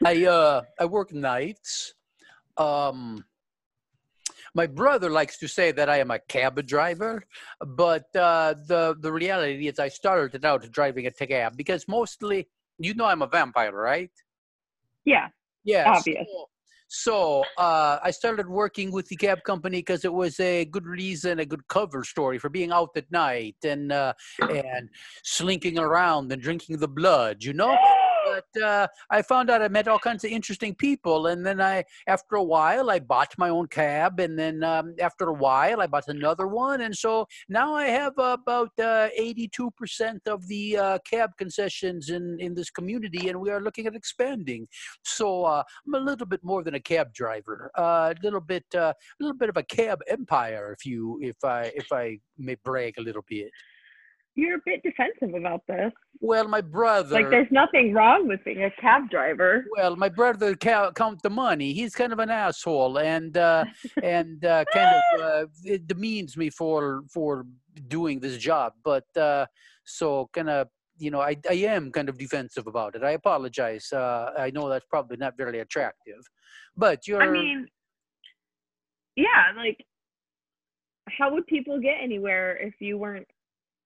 I 0.06 0.26
uh 0.26 0.62
I 0.80 0.86
work 0.86 1.14
nights. 1.14 1.94
Um 2.58 3.24
my 4.56 4.68
brother 4.68 5.10
likes 5.10 5.40
to 5.40 5.48
say 5.48 5.72
that 5.72 5.90
I 5.90 5.98
am 5.98 6.12
a 6.12 6.20
cab 6.20 6.64
driver, 6.68 7.24
but 7.66 8.06
uh, 8.16 8.54
the 8.68 8.96
the 9.00 9.12
reality 9.12 9.68
is 9.68 9.80
I 9.80 9.88
started 9.88 10.46
out 10.46 10.70
driving 10.72 11.08
a 11.08 11.12
cab 11.12 11.58
because 11.58 11.88
mostly 11.88 12.48
you 12.78 12.94
know 12.94 13.06
I'm 13.06 13.24
a 13.24 13.28
vampire, 13.28 13.72
right? 13.72 14.12
Yeah. 15.06 15.28
Yeah. 15.64 15.94
Obvious. 15.96 16.26
So, 16.30 16.46
so 16.88 17.44
uh, 17.58 17.98
I 18.04 18.12
started 18.12 18.48
working 18.48 18.92
with 18.92 19.08
the 19.08 19.16
cab 19.16 19.44
company 19.44 19.80
because 19.80 20.06
it 20.06 20.14
was 20.14 20.40
a 20.40 20.66
good 20.66 20.86
reason, 20.86 21.40
a 21.40 21.46
good 21.46 21.68
cover 21.68 22.04
story 22.04 22.38
for 22.38 22.50
being 22.50 22.72
out 22.72 22.90
at 22.96 23.12
night 23.12 23.56
and 23.66 23.92
uh, 23.92 24.14
and 24.42 24.90
slinking 25.24 25.80
around 25.80 26.32
and 26.32 26.42
drinking 26.42 26.78
the 26.78 26.88
blood, 26.88 27.44
you 27.44 27.54
know 27.54 27.76
but 28.34 28.62
uh, 28.62 28.88
I 29.10 29.22
found 29.22 29.50
out 29.50 29.62
I 29.62 29.68
met 29.68 29.88
all 29.88 30.00
kinds 30.00 30.24
of 30.24 30.32
interesting 30.32 30.74
people, 30.76 31.28
and 31.28 31.46
then 31.48 31.60
I, 31.62 31.84
after 32.08 32.36
a 32.36 32.44
while, 32.56 32.90
I 32.90 33.00
bought 33.00 33.34
my 33.38 33.50
own 33.50 33.68
cab, 33.68 34.20
and 34.20 34.34
then 34.42 34.64
um, 34.64 34.96
after 35.08 35.26
a 35.30 35.38
while, 35.48 35.82
I 35.82 35.88
bought 35.88 36.08
another 36.08 36.48
one, 36.48 36.82
and 36.82 36.96
so 36.96 37.12
now 37.50 37.70
I 37.84 37.86
have 38.00 38.14
about 38.18 38.72
uh, 38.80 39.08
eighty-two 39.26 39.70
percent 39.72 40.22
of 40.28 40.48
the 40.48 40.78
uh, 40.78 40.98
cab 41.12 41.32
concessions 41.38 42.10
in 42.10 42.24
in 42.40 42.52
this 42.54 42.70
community, 42.70 43.30
and 43.30 43.40
we 43.40 43.50
are 43.52 43.62
looking 43.62 43.86
at 43.88 43.96
expanding. 43.96 44.68
So 45.04 45.26
uh, 45.46 45.64
I'm 45.86 45.96
a 45.96 46.06
little 46.10 46.28
bit 46.34 46.44
more 46.44 46.64
than 46.64 46.76
a 46.76 46.80
cab 46.80 47.14
driver, 47.14 47.72
uh, 47.78 48.14
a 48.14 48.24
little 48.24 48.42
bit, 48.42 48.66
uh, 48.76 48.94
a 49.20 49.20
little 49.20 49.38
bit 49.38 49.50
of 49.50 49.58
a 49.58 49.64
cab 49.64 50.00
empire, 50.08 50.76
if 50.78 50.86
you, 50.86 51.20
if 51.22 51.38
I, 51.44 51.72
if 51.76 51.92
I 51.92 52.20
may 52.38 52.56
brag 52.64 52.94
a 52.98 53.02
little 53.02 53.26
bit. 53.28 53.52
You're 54.36 54.56
a 54.56 54.62
bit 54.66 54.82
defensive 54.82 55.36
about 55.36 55.62
this. 55.68 55.92
Well, 56.20 56.48
my 56.48 56.62
brother. 56.62 57.14
Like, 57.14 57.30
there's 57.30 57.52
nothing 57.52 57.94
wrong 57.94 58.28
with 58.28 58.44
being 58.44 58.64
a 58.64 58.72
cab 58.72 59.10
driver. 59.10 59.66
Well, 59.78 59.96
my 59.96 60.10
brother 60.10 60.56
ca- 60.56 60.92
count 60.92 61.22
the 61.22 61.30
money. 61.30 61.74
He's 61.74 61.94
kind 61.94 62.12
of 62.12 62.20
an 62.20 62.32
asshole, 62.32 62.98
and 62.98 63.38
uh, 63.38 63.66
and 64.04 64.44
uh, 64.44 64.66
kind 64.74 64.96
of 64.96 65.22
uh, 65.22 65.46
it 65.64 65.88
demeans 65.88 66.36
me 66.36 66.50
for 66.50 67.04
for 67.10 67.46
doing 67.88 68.20
this 68.20 68.38
job. 68.38 68.74
But 68.84 69.06
uh, 69.16 69.46
so 69.84 70.30
kind 70.34 70.50
of 70.50 70.68
you 70.98 71.12
know, 71.12 71.22
I 71.22 71.36
I 71.50 71.56
am 71.56 71.92
kind 71.92 72.10
of 72.10 72.18
defensive 72.18 72.66
about 72.68 72.96
it. 72.96 73.04
I 73.04 73.12
apologize. 73.12 73.92
Uh, 73.92 74.32
I 74.38 74.50
know 74.50 74.70
that's 74.70 74.86
probably 74.90 75.18
not 75.18 75.38
very 75.38 75.60
attractive, 75.60 76.24
but 76.76 77.08
you're. 77.08 77.22
I 77.22 77.30
mean, 77.30 77.68
yeah, 79.16 79.52
like, 79.56 79.86
how 81.10 81.32
would 81.34 81.46
people 81.48 81.80
get 81.80 81.98
anywhere 82.02 82.58
if 82.58 82.76
you 82.80 82.98
weren't 82.98 83.28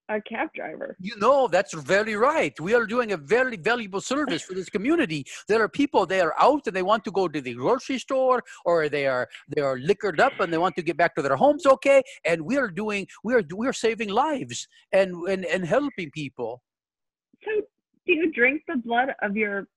a 0.09 0.21
cab 0.21 0.49
driver? 0.53 0.95
You 0.99 1.15
know, 1.17 1.47
that's 1.47 1.73
very 1.73 2.15
right. 2.15 2.57
We 2.59 2.73
are 2.73 2.85
doing 2.85 3.11
a 3.11 3.17
very 3.17 3.57
valuable 3.57 4.01
service 4.01 4.41
for 4.41 4.53
this 4.53 4.69
community. 4.69 5.25
There 5.47 5.61
are 5.61 5.69
people 5.69 6.05
they 6.05 6.21
are 6.21 6.33
out 6.39 6.67
and 6.67 6.75
they 6.75 6.81
want 6.81 7.03
to 7.05 7.11
go 7.11 7.27
to 7.27 7.41
the 7.41 7.53
grocery 7.53 7.99
store 7.99 8.41
or 8.65 8.89
they 8.89 9.07
are 9.07 9.27
they 9.55 9.61
are 9.61 9.77
liquored 9.77 10.19
up 10.19 10.33
and 10.39 10.51
they 10.51 10.57
want 10.57 10.75
to 10.75 10.81
get 10.81 10.97
back 10.97 11.15
to 11.15 11.21
their 11.21 11.35
homes 11.35 11.65
okay. 11.65 12.01
And 12.25 12.41
we 12.41 12.57
are 12.57 12.69
doing 12.69 13.07
we 13.23 13.33
are 13.33 13.43
we 13.55 13.67
are 13.67 13.73
saving 13.73 14.09
lives 14.09 14.67
and 14.91 15.15
and, 15.27 15.45
and 15.45 15.65
helping 15.65 16.11
people. 16.11 16.61
So, 17.43 17.61
do 18.05 18.13
you 18.13 18.31
drink 18.31 18.63
the 18.67 18.77
blood 18.77 19.09
of 19.21 19.35
your 19.35 19.67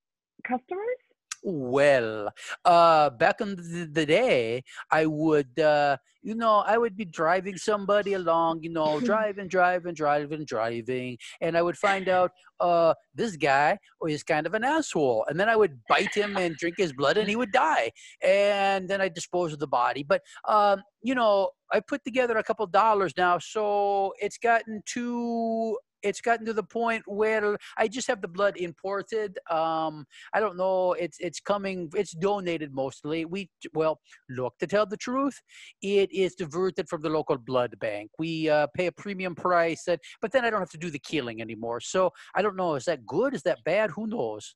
customers? 0.47 1.01
Well, 1.43 2.31
uh, 2.67 3.11
back 3.11 3.41
in 3.41 3.57
the, 3.57 3.89
the 3.91 4.05
day, 4.05 4.63
I 4.91 5.07
would, 5.07 5.59
uh, 5.59 5.97
you 6.23 6.35
know, 6.35 6.63
I 6.67 6.77
would 6.77 6.97
be 6.97 7.07
driving 7.07 7.57
somebody 7.57 8.13
along, 8.13 8.63
you 8.63 8.71
know, 8.71 9.01
driving, 9.11 9.49
driving, 9.49 9.95
driving, 9.95 10.45
driving, 10.45 11.17
and 11.41 11.57
I 11.57 11.63
would 11.63 11.79
find 11.79 12.11
out, 12.11 12.33
uh, 12.61 12.93
this 13.15 13.37
guy 13.37 13.79
is 14.07 14.23
kind 14.23 14.47
of 14.47 14.53
an 14.53 14.65
asshole, 14.65 15.25
and 15.29 15.41
then 15.41 15.49
I 15.49 15.57
would 15.57 15.81
bite 15.89 16.15
him 16.15 16.37
and 16.37 16.57
drink 16.57 16.75
his 16.77 16.93
blood, 16.93 17.17
and 17.17 17.27
he 17.29 17.37
would 17.37 17.53
die, 17.53 17.91
and 18.23 18.87
then 18.87 19.01
I 19.01 19.09
dispose 19.09 19.55
of 19.55 19.61
the 19.61 19.67
body. 19.67 20.03
But, 20.03 20.21
um, 20.47 20.83
you 21.01 21.15
know, 21.15 21.51
I 21.73 21.81
put 21.81 22.05
together 22.05 22.37
a 22.37 22.43
couple 22.45 22.67
dollars 22.67 23.15
now, 23.17 23.39
so 23.39 24.13
it's 24.21 24.37
gotten 24.37 24.83
to 24.89 25.79
it's 26.03 26.21
gotten 26.21 26.47
to 26.47 26.53
the 26.53 26.63
point 26.63 27.03
where 27.07 27.57
I 27.77 27.89
just 27.89 28.09
have 28.09 28.21
the 28.21 28.29
blood 28.29 28.57
imported. 28.57 29.39
Um, 29.51 30.07
I 30.33 30.41
don't 30.41 30.57
know. 30.57 30.93
It's 30.95 31.19
it's 31.21 31.41
coming. 31.41 31.91
It's 31.95 32.13
donated 32.13 32.75
mostly. 32.75 33.25
We 33.25 33.51
well, 33.75 34.01
look 34.29 34.55
to 34.59 34.67
tell 34.67 34.87
the 34.87 34.97
truth, 34.97 35.41
it 35.83 36.13
is 36.13 36.35
diverted 36.35 36.89
from 36.89 37.03
the 37.03 37.11
local 37.11 37.39
blood 37.39 37.79
bank. 37.81 38.11
We 38.19 38.49
uh, 38.49 38.67
pay 38.75 38.87
a 38.87 38.93
premium 38.93 39.35
price, 39.35 39.85
that, 39.85 40.01
but 40.21 40.33
then 40.33 40.45
I 40.45 40.51
don't 40.51 40.61
have 40.61 40.71
to 40.71 40.79
do 40.79 40.91
the 40.91 40.99
killing 40.99 41.41
anymore. 41.41 41.81
So 41.81 42.11
I 42.35 42.43
don't 42.43 42.57
know. 42.57 42.75
Is 42.75 42.85
that 42.85 43.07
good? 43.07 43.35
Is 43.35 43.43
that 43.43 43.59
bad? 43.65 43.91
Who 43.91 44.07
knows? 44.07 44.55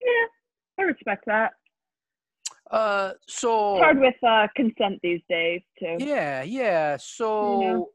Yeah, 0.00 0.84
I 0.84 0.86
respect 0.86 1.24
that. 1.26 1.52
Uh, 2.70 3.12
so 3.26 3.76
It's 3.76 3.82
hard 3.82 4.00
with 4.00 4.14
uh, 4.26 4.46
consent 4.54 4.98
these 5.02 5.22
days, 5.28 5.62
too. 5.78 5.96
Yeah, 5.98 6.42
yeah. 6.42 6.98
So 7.00 7.88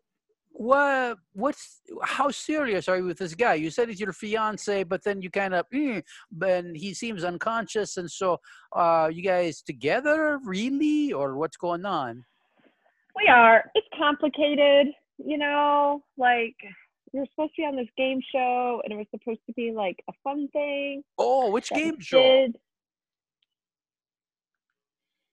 what 0.54 1.18
what's 1.34 1.82
how 2.04 2.30
serious 2.30 2.88
are 2.88 2.98
you 2.98 3.06
with 3.06 3.18
this 3.18 3.34
guy? 3.34 3.56
You 3.56 3.72
said 3.72 3.90
he's 3.90 4.00
your 4.00 4.14
fiance, 4.14 4.84
but 4.84 5.04
then 5.04 5.22
you 5.22 5.30
kind 5.32 5.54
of 5.56 5.66
mm, 5.74 6.04
but 6.32 6.66
he 6.76 6.94
seems 6.94 7.24
unconscious 7.24 7.98
and 7.98 8.10
so 8.10 8.40
uh 8.76 9.10
you 9.12 9.24
guys 9.24 9.62
together 9.62 10.40
really 10.46 11.12
or 11.12 11.38
what's 11.38 11.58
going 11.58 11.86
on? 11.86 12.24
We 13.16 13.28
are. 13.28 13.64
It's 13.74 13.88
complicated, 13.98 14.88
you 15.18 15.40
know, 15.40 16.04
like 16.18 16.56
we 17.12 17.20
were 17.20 17.28
supposed 17.32 17.56
to 17.56 17.64
be 17.64 17.66
on 17.66 17.76
this 17.76 17.90
game 17.98 18.22
show 18.32 18.82
and 18.84 18.94
it 18.94 18.96
was 18.96 19.08
supposed 19.10 19.42
to 19.48 19.54
be 19.54 19.72
like 19.72 19.98
a 20.08 20.14
fun 20.24 20.48
thing. 20.50 21.04
Oh, 21.18 21.50
which 21.50 21.70
game 21.70 22.00
show? 22.00 22.22
did. 22.22 22.58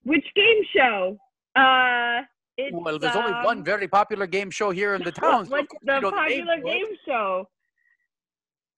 Which 0.04 0.24
game 0.34 0.62
show? 0.74 1.18
Uh 1.54 2.22
it's 2.66 2.76
Well, 2.76 2.98
there's 2.98 3.16
only 3.16 3.32
one 3.32 3.58
um, 3.58 3.64
very 3.64 3.88
popular 3.88 4.26
game 4.26 4.50
show 4.50 4.70
here 4.70 4.94
in 4.94 5.02
the 5.02 5.12
town. 5.24 5.46
so 5.46 5.52
What's 5.52 5.68
the 5.82 5.94
you 5.94 6.00
know 6.00 6.10
popular 6.10 6.56
for 6.60 6.66
it. 6.68 6.72
game 6.72 6.86
show? 7.06 7.48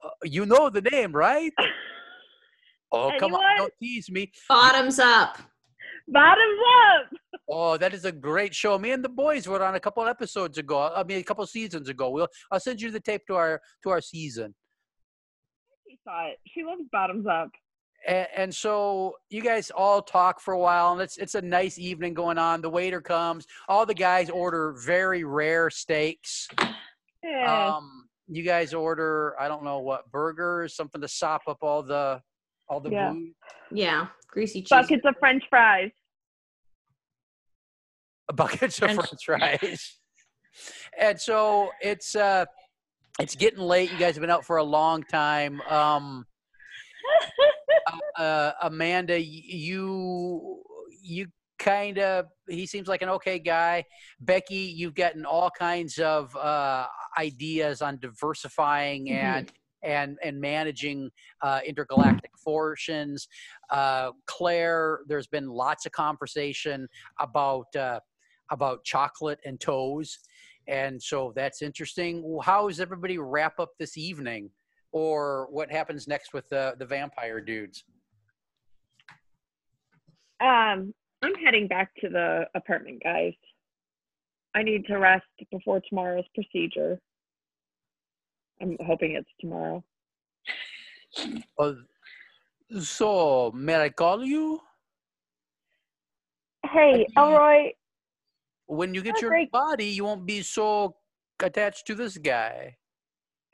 Uh, 0.04 0.08
you 0.24 0.46
know 0.46 0.68
the 0.70 0.82
name, 0.82 1.12
right? 1.12 1.52
Oh, 2.94 3.10
come 3.18 3.34
on, 3.34 3.56
don't 3.56 3.72
tease 3.80 4.10
me. 4.10 4.30
Bottoms 4.50 4.98
up. 4.98 5.38
Bottoms 6.08 6.58
up. 6.90 7.06
Oh, 7.48 7.76
that 7.76 7.92
is 7.92 8.04
a 8.04 8.12
great 8.12 8.54
show. 8.54 8.78
Me 8.78 8.92
and 8.92 9.02
the 9.04 9.08
boys 9.08 9.46
were 9.48 9.62
on 9.64 9.74
a 9.74 9.80
couple 9.80 10.06
episodes 10.06 10.56
ago. 10.58 10.92
I 10.94 11.02
mean, 11.04 11.18
a 11.18 11.22
couple 11.22 11.44
seasons 11.46 11.88
ago. 11.88 12.08
We'll 12.10 12.28
I'll 12.50 12.60
send 12.60 12.80
you 12.80 12.90
the 12.90 13.00
tape 13.00 13.22
to 13.28 13.34
our 13.34 13.60
to 13.82 13.90
our 13.90 14.00
season. 14.00 14.54
She 15.88 15.98
saw 16.04 16.28
it. 16.28 16.38
She 16.48 16.62
loves 16.64 16.82
bottoms 16.92 17.26
up. 17.26 17.50
And, 18.06 18.26
and 18.36 18.54
so 18.54 19.14
you 19.30 19.42
guys 19.42 19.70
all 19.70 20.02
talk 20.02 20.40
for 20.40 20.54
a 20.54 20.58
while, 20.58 20.92
and 20.92 21.00
it's 21.00 21.16
it's 21.18 21.34
a 21.34 21.42
nice 21.42 21.78
evening 21.78 22.14
going 22.14 22.38
on. 22.38 22.60
The 22.60 22.70
waiter 22.70 23.00
comes. 23.00 23.46
All 23.68 23.86
the 23.86 23.94
guys 23.94 24.30
order 24.30 24.74
very 24.84 25.24
rare 25.24 25.70
steaks. 25.70 26.48
Yeah. 27.22 27.74
Um, 27.76 28.08
you 28.28 28.42
guys 28.42 28.72
order 28.74 29.34
I 29.38 29.48
don't 29.48 29.62
know 29.64 29.80
what 29.80 30.10
burgers, 30.10 30.74
something 30.74 31.00
to 31.00 31.08
sop 31.08 31.42
up 31.46 31.58
all 31.62 31.82
the 31.82 32.20
all 32.68 32.80
the 32.80 32.90
Yeah. 32.90 33.12
booze. 33.12 33.28
Yeah, 33.70 34.06
greasy 34.28 34.62
cheese. 34.62 34.68
Buckets 34.70 35.02
of 35.04 35.14
French 35.20 35.44
fries. 35.50 35.90
buckets 38.34 38.80
of 38.80 38.92
French- 38.92 39.08
french 39.26 39.60
fries. 39.60 39.98
and 40.98 41.20
so 41.20 41.70
it's 41.80 42.16
uh 42.16 42.44
it's 43.20 43.36
getting 43.36 43.60
late. 43.60 43.92
You 43.92 43.98
guys 43.98 44.14
have 44.14 44.20
been 44.22 44.30
out 44.30 44.44
for 44.44 44.56
a 44.56 44.64
long 44.64 45.02
time. 45.04 45.60
Um 45.62 46.26
uh, 48.18 48.52
Amanda, 48.62 49.20
you 49.20 50.62
you 51.02 51.26
kind 51.58 51.98
of 51.98 52.26
he 52.48 52.66
seems 52.66 52.88
like 52.88 53.02
an 53.02 53.08
okay 53.08 53.38
guy. 53.38 53.84
Becky, 54.20 54.56
you've 54.76 54.94
gotten 54.94 55.24
all 55.24 55.50
kinds 55.50 55.98
of 55.98 56.34
uh, 56.36 56.86
ideas 57.18 57.82
on 57.82 57.98
diversifying 57.98 59.06
Mhm. 59.06 59.12
and 59.12 59.52
and 59.84 60.18
and 60.22 60.40
managing 60.40 61.10
uh, 61.42 61.60
intergalactic 61.66 62.30
fortunes. 62.38 63.28
Uh, 63.70 64.12
Claire, 64.26 65.00
there's 65.06 65.26
been 65.26 65.48
lots 65.48 65.86
of 65.86 65.92
conversation 65.92 66.88
about 67.20 67.74
uh, 67.76 68.00
about 68.50 68.84
chocolate 68.84 69.40
and 69.44 69.60
toes. 69.60 70.18
and 70.68 71.02
so 71.02 71.32
that's 71.34 71.60
interesting. 71.62 72.22
How 72.44 72.68
does 72.68 72.78
everybody 72.78 73.18
wrap 73.18 73.58
up 73.58 73.70
this 73.80 73.98
evening, 73.98 74.50
or 74.92 75.48
what 75.50 75.70
happens 75.70 76.06
next 76.06 76.32
with 76.32 76.48
the 76.48 76.74
the 76.78 76.86
vampire 76.86 77.40
dudes? 77.40 77.84
Um, 80.40 80.92
I'm 81.22 81.34
heading 81.44 81.68
back 81.68 81.94
to 82.00 82.08
the 82.08 82.46
apartment, 82.54 83.02
guys. 83.02 83.34
I 84.54 84.62
need 84.62 84.86
to 84.86 84.96
rest 84.98 85.24
before 85.50 85.80
tomorrow's 85.88 86.24
procedure. 86.34 87.00
I'm 88.60 88.76
hoping 88.84 89.12
it's 89.12 89.30
tomorrow. 89.40 89.82
Uh, 91.58 91.72
so 92.80 93.52
may 93.54 93.76
I 93.76 93.88
call 93.88 94.24
you 94.24 94.60
Hey, 96.72 97.06
Elroy, 97.16 97.72
when 98.66 98.94
you 98.94 99.02
get 99.02 99.16
Oh, 99.18 99.20
your 99.20 99.30
great. 99.30 99.50
body? 99.50 99.86
You 99.86 100.04
won't 100.04 100.26
be 100.26 100.42
so 100.42 100.96
attached 101.40 101.86
to 101.88 101.94
this 101.94 102.16
guy. 102.18 102.76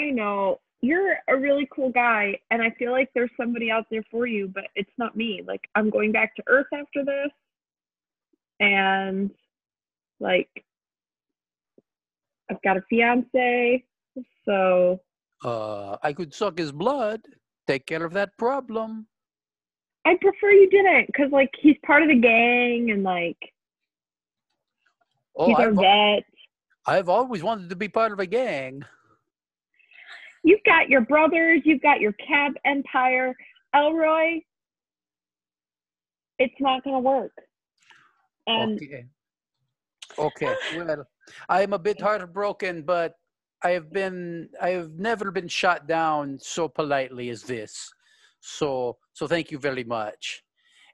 I 0.00 0.10
know 0.10 0.60
you're 0.80 1.16
a 1.28 1.36
really 1.36 1.68
cool 1.74 1.90
guy, 1.90 2.38
and 2.50 2.62
I 2.62 2.70
feel 2.78 2.92
like 2.92 3.10
there's 3.14 3.30
somebody 3.36 3.70
out 3.70 3.86
there 3.90 4.04
for 4.10 4.26
you, 4.26 4.48
but 4.48 4.64
it's 4.76 4.90
not 4.98 5.16
me. 5.16 5.42
Like, 5.46 5.68
I'm 5.74 5.90
going 5.90 6.12
back 6.12 6.34
to 6.36 6.42
Earth 6.46 6.68
after 6.72 7.04
this, 7.04 7.30
and 8.60 9.30
like, 10.20 10.48
I've 12.50 12.62
got 12.62 12.76
a 12.76 12.82
fiance, 12.88 13.84
so 14.44 15.00
Uh, 15.44 15.96
I 16.02 16.12
could 16.12 16.32
suck 16.32 16.58
his 16.58 16.72
blood, 16.72 17.20
take 17.66 17.86
care 17.86 18.04
of 18.04 18.12
that 18.14 18.36
problem. 18.38 19.06
I 20.04 20.16
prefer 20.20 20.50
you 20.50 20.70
didn't, 20.70 21.08
because 21.08 21.30
like 21.32 21.50
he's 21.60 21.76
part 21.84 22.02
of 22.02 22.08
the 22.08 22.18
gang, 22.18 22.90
and 22.90 23.02
like 23.02 23.38
Oh, 25.36 25.46
he's 25.46 25.56
our 25.58 25.68
I've, 25.68 25.76
vet. 25.76 26.24
I've 26.86 27.08
always 27.08 27.42
wanted 27.42 27.68
to 27.70 27.76
be 27.76 27.88
part 27.88 28.12
of 28.12 28.18
a 28.18 28.26
gang. 28.26 28.84
You've 30.44 30.62
got 30.64 30.88
your 30.88 31.02
brothers, 31.02 31.62
you've 31.64 31.82
got 31.82 32.00
your 32.00 32.12
cab 32.12 32.52
empire, 32.64 33.34
Elroy. 33.74 34.40
It's 36.38 36.54
not 36.60 36.84
gonna 36.84 37.00
work. 37.00 37.32
And 38.46 38.80
Okay. 38.80 39.06
Okay. 40.18 40.54
Well, 40.76 41.06
I 41.48 41.62
am 41.62 41.72
a 41.72 41.78
bit 41.78 42.00
heartbroken, 42.00 42.82
but 42.82 43.14
I 43.62 43.70
have 43.70 43.92
been 43.92 44.48
I 44.60 44.70
have 44.70 44.92
never 44.92 45.30
been 45.30 45.48
shot 45.48 45.86
down 45.86 46.38
so 46.40 46.68
politely 46.68 47.28
as 47.30 47.42
this. 47.42 47.90
So 48.40 48.96
so 49.12 49.26
thank 49.26 49.50
you 49.50 49.58
very 49.58 49.84
much. 49.84 50.42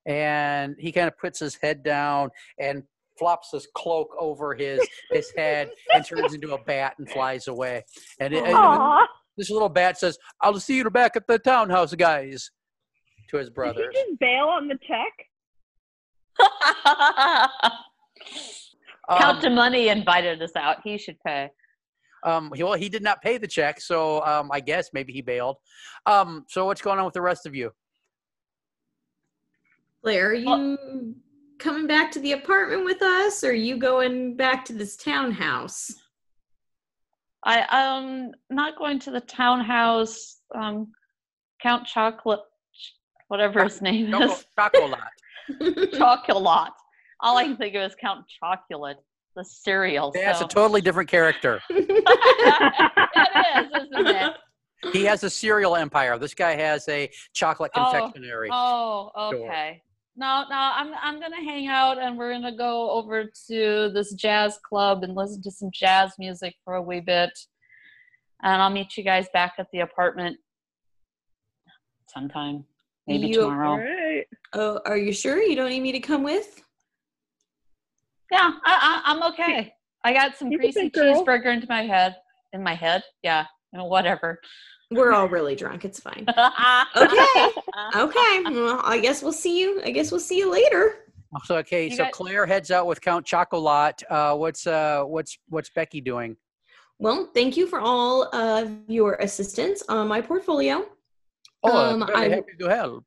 And 0.07 0.77
he 0.79 0.93
kind 0.93 1.09
of 1.09 1.17
puts 1.19 1.39
his 1.39 1.57
head 1.57 1.83
down 1.83 2.31
and 2.59 2.83
flops 3.19 3.53
his 3.53 3.69
cloak 3.75 4.15
over 4.19 4.55
his 4.55 4.87
his 5.11 5.31
head 5.37 5.71
and 5.95 6.05
turns 6.05 6.35
into 6.35 6.55
a 6.55 6.65
bat 6.65 6.95
and 6.99 7.09
flies 7.09 7.49
away. 7.49 7.85
And, 8.19 8.35
it, 8.35 8.45
Aw, 8.45 9.07
this 9.37 9.51
little 9.51 9.69
bat 9.69 9.99
says, 9.99 10.19
"I'll 10.41 10.59
see 10.61 10.77
you 10.77 10.91
back 10.91 11.17
at 11.17 11.27
the 11.27 11.39
townhouse, 11.39 11.95
guys." 11.95 12.51
To 13.31 13.39
his 13.39 13.49
brother. 13.51 13.75
did 13.75 13.85
brothers. 13.85 13.97
he 14.05 14.11
just 14.11 14.21
bail 14.21 14.45
on 14.47 14.69
the 14.69 14.79
check? 14.87 15.13
Count 19.11 19.37
Um, 19.37 19.41
to 19.43 19.51
Money 19.51 19.89
invited 19.89 20.43
us 20.43 20.53
out. 20.57 20.79
He 20.85 20.99
should 20.99 21.17
pay. 21.27 21.51
Um, 22.25 22.51
he, 22.55 22.63
well, 22.63 22.75
he 22.75 22.89
did 22.89 23.03
not 23.03 23.23
pay 23.23 23.39
the 23.39 23.47
check, 23.47 23.81
so 23.81 24.25
um, 24.25 24.51
I 24.53 24.61
guess 24.61 24.91
maybe 24.95 25.13
he 25.13 25.21
bailed. 25.21 25.57
Um, 26.07 26.45
so 26.49 26.65
what's 26.67 26.81
going 26.81 26.99
on 26.99 27.05
with 27.05 27.15
the 27.15 27.21
rest 27.23 27.45
of 27.47 27.55
you? 27.55 27.71
Claire, 30.03 30.29
are 30.31 30.35
you 30.35 31.15
coming 31.59 31.87
back 31.87 32.11
to 32.13 32.21
the 32.21 32.33
apartment 32.33 32.85
with 32.85 33.03
us, 33.03 33.43
or 33.45 33.51
are 33.51 33.53
you 33.53 33.77
going 33.77 34.37
back 34.37 34.65
to 34.67 34.73
this 34.73 34.97
townhouse? 34.97 35.93
I 37.45 37.63
um 37.97 38.33
not 38.51 38.77
going 38.79 38.99
to 39.01 39.11
the 39.11 39.21
townhouse. 39.21 40.39
Um, 40.55 40.93
Count 41.63 41.87
Chocolate, 41.87 42.41
whatever 43.29 43.65
his 43.65 43.81
name 43.81 44.11
Choco, 44.11 44.25
is, 44.33 44.45
Chocolat. 44.59 45.93
Chocolate. 45.99 46.73
All 47.21 47.37
I 47.39 47.45
can 47.45 47.57
think 47.57 47.75
of 47.75 47.83
is 47.83 47.97
Count 48.01 48.25
Chocula, 48.43 48.95
the 49.35 49.45
cereal. 49.45 50.13
That's 50.15 50.41
so. 50.41 50.45
a 50.45 50.49
totally 50.49 50.81
different 50.81 51.09
character. 51.09 51.61
it 51.71 51.91
is, 53.57 53.67
isn't 53.83 54.07
it? 54.07 54.33
He 54.93 55.05
has 55.05 55.25
a 55.25 55.31
cereal 55.31 55.77
empire. 55.77 56.19
This 56.19 56.35
guy 56.35 56.55
has 56.57 56.87
a 56.89 57.11
chocolate 57.33 57.71
Oh, 57.75 57.91
confectionery. 57.91 58.51
Oh, 58.53 59.11
Sure. 59.31 59.47
okay. 59.47 59.83
No, 60.17 60.45
no, 60.49 60.57
I'm 60.57 60.93
I'm 61.03 61.21
gonna 61.21 61.43
hang 61.43 61.67
out 61.67 61.99
and 61.99 62.17
we're 62.17 62.33
gonna 62.33 62.57
go 62.57 62.91
over 62.91 63.25
to 63.49 63.91
this 63.93 64.13
jazz 64.15 64.59
club 64.69 65.03
and 65.03 65.15
listen 65.17 65.43
to 65.43 65.51
some 65.51 65.71
jazz 65.73 66.13
music 66.19 66.55
for 66.65 66.75
a 66.75 66.83
wee 66.83 67.01
bit. 67.01 67.37
And 68.43 68.63
I'll 68.63 68.71
meet 68.71 68.97
you 68.97 69.03
guys 69.03 69.27
back 69.33 69.55
at 69.59 69.67
the 69.73 69.81
apartment 69.81 70.37
sometime. 72.09 72.65
Maybe 73.07 73.29
You- 73.29 73.41
tomorrow. 73.41 73.77
right. 73.77 74.25
oh, 74.53 74.81
are 74.87 74.97
you 74.97 75.13
sure 75.13 75.43
you 75.43 75.57
don't 75.57 75.71
need 75.71 75.81
me 75.83 75.93
to 75.93 76.01
come 76.01 76.23
with? 76.23 76.63
Yeah, 78.31 78.53
I, 78.65 79.03
I, 79.05 79.13
I'm 79.13 79.23
okay. 79.33 79.75
I 80.05 80.13
got 80.13 80.37
some 80.37 80.53
a 80.53 80.57
greasy 80.57 80.91
cheeseburger 80.91 81.53
into 81.53 81.67
my 81.69 81.83
head. 81.83 82.17
In 82.53 82.63
my 82.63 82.75
head, 82.75 83.03
yeah, 83.23 83.47
you 83.73 83.79
know, 83.79 83.87
whatever. 83.87 84.41
We're 84.95 85.13
all 85.13 85.29
really 85.29 85.55
drunk. 85.57 85.85
It's 85.85 86.01
fine. 86.01 86.25
okay. 86.97 87.49
Okay. 87.97 88.43
Well, 88.45 88.81
I 88.85 88.99
guess 89.03 89.23
we'll 89.23 89.33
see 89.33 89.61
you. 89.61 89.81
I 89.85 89.91
guess 89.91 90.11
we'll 90.11 90.21
see 90.21 90.39
you 90.39 90.51
later. 90.51 90.97
So 91.47 91.57
okay, 91.57 91.87
You 91.89 91.97
so 91.97 92.05
got- 92.05 92.13
Claire 92.13 92.47
heads 92.47 92.71
out 92.71 92.87
with 92.87 93.01
Count 93.01 93.27
Chocolat. 93.27 94.03
Uh, 94.09 94.37
what's 94.37 94.67
uh, 94.67 95.03
what's 95.05 95.37
what's 95.49 95.71
Becky 95.71 96.01
doing? 96.01 96.37
Well, 97.01 97.29
thank 97.35 97.57
you 97.57 97.67
for 97.67 97.81
all 97.81 98.25
of 98.35 98.71
your 98.87 99.15
assistance 99.15 99.83
on 99.89 100.07
my 100.07 100.21
portfolio. 100.21 100.87
Oh, 101.65 101.77
Um, 101.77 102.03
I'm 102.05 102.07
very 102.07 102.19
I- 102.33 102.37
happy 102.37 102.53
to 102.61 102.69
help. 102.69 103.05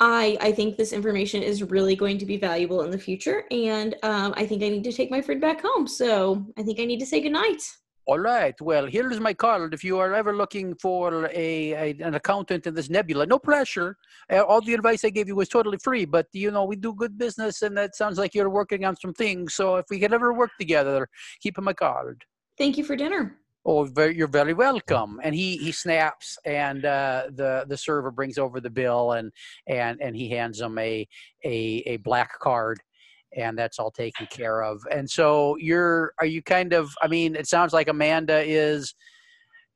I 0.00 0.36
I 0.40 0.50
think 0.52 0.76
this 0.76 0.92
information 0.92 1.42
is 1.42 1.62
really 1.62 1.94
going 1.94 2.18
to 2.18 2.26
be 2.26 2.36
valuable 2.36 2.82
in 2.82 2.90
the 2.90 2.98
future, 2.98 3.44
and 3.50 3.94
um, 4.02 4.32
I 4.36 4.44
think 4.46 4.62
I 4.62 4.68
need 4.68 4.84
to 4.84 4.92
take 4.92 5.10
my 5.10 5.20
friend 5.20 5.40
back 5.40 5.60
home. 5.62 5.86
So 5.86 6.44
I 6.58 6.62
think 6.62 6.80
I 6.80 6.84
need 6.84 6.98
to 7.00 7.06
say 7.06 7.20
goodnight. 7.20 7.62
All 8.06 8.18
right. 8.18 8.54
Well, 8.60 8.84
here 8.84 9.10
is 9.10 9.18
my 9.18 9.32
card. 9.32 9.72
If 9.72 9.82
you 9.82 9.98
are 9.98 10.12
ever 10.12 10.36
looking 10.36 10.74
for 10.74 11.24
a, 11.26 11.72
a 11.72 11.96
an 12.00 12.14
accountant 12.14 12.66
in 12.66 12.74
this 12.74 12.90
nebula, 12.90 13.24
no 13.24 13.38
pressure. 13.38 13.96
Uh, 14.30 14.42
all 14.42 14.60
the 14.60 14.74
advice 14.74 15.06
I 15.06 15.10
gave 15.10 15.26
you 15.26 15.36
was 15.36 15.48
totally 15.48 15.78
free. 15.78 16.04
But 16.04 16.26
you 16.32 16.50
know, 16.50 16.64
we 16.66 16.76
do 16.76 16.92
good 16.92 17.16
business, 17.16 17.62
and 17.62 17.74
that 17.78 17.96
sounds 17.96 18.18
like 18.18 18.34
you're 18.34 18.50
working 18.50 18.84
on 18.84 18.94
some 18.96 19.14
things. 19.14 19.54
So 19.54 19.76
if 19.76 19.86
we 19.88 19.98
could 19.98 20.12
ever 20.12 20.34
work 20.34 20.50
together, 20.60 21.08
keep 21.40 21.56
my 21.58 21.72
card. 21.72 22.24
Thank 22.58 22.76
you 22.76 22.84
for 22.84 22.94
dinner. 22.94 23.38
Oh, 23.66 23.84
very, 23.84 24.14
you're 24.14 24.28
very 24.28 24.52
welcome. 24.52 25.18
And 25.22 25.34
he 25.34 25.56
he 25.56 25.72
snaps, 25.72 26.36
and 26.44 26.84
uh, 26.84 27.28
the 27.34 27.64
the 27.66 27.78
server 27.78 28.10
brings 28.10 28.36
over 28.36 28.60
the 28.60 28.68
bill, 28.68 29.12
and 29.12 29.32
and 29.66 29.98
and 30.02 30.14
he 30.14 30.28
hands 30.28 30.60
him 30.60 30.76
a 30.76 31.08
a 31.42 31.82
a 31.86 31.96
black 31.98 32.38
card, 32.40 32.80
and 33.36 33.58
that's 33.58 33.78
all 33.78 33.90
taken 33.90 34.26
care 34.26 34.62
of. 34.62 34.80
And 34.90 35.08
so 35.08 35.56
you're 35.58 36.12
are 36.18 36.26
you 36.26 36.42
kind 36.42 36.72
of? 36.72 36.94
I 37.02 37.08
mean, 37.08 37.36
it 37.36 37.46
sounds 37.46 37.72
like 37.72 37.88
Amanda 37.88 38.42
is 38.42 38.94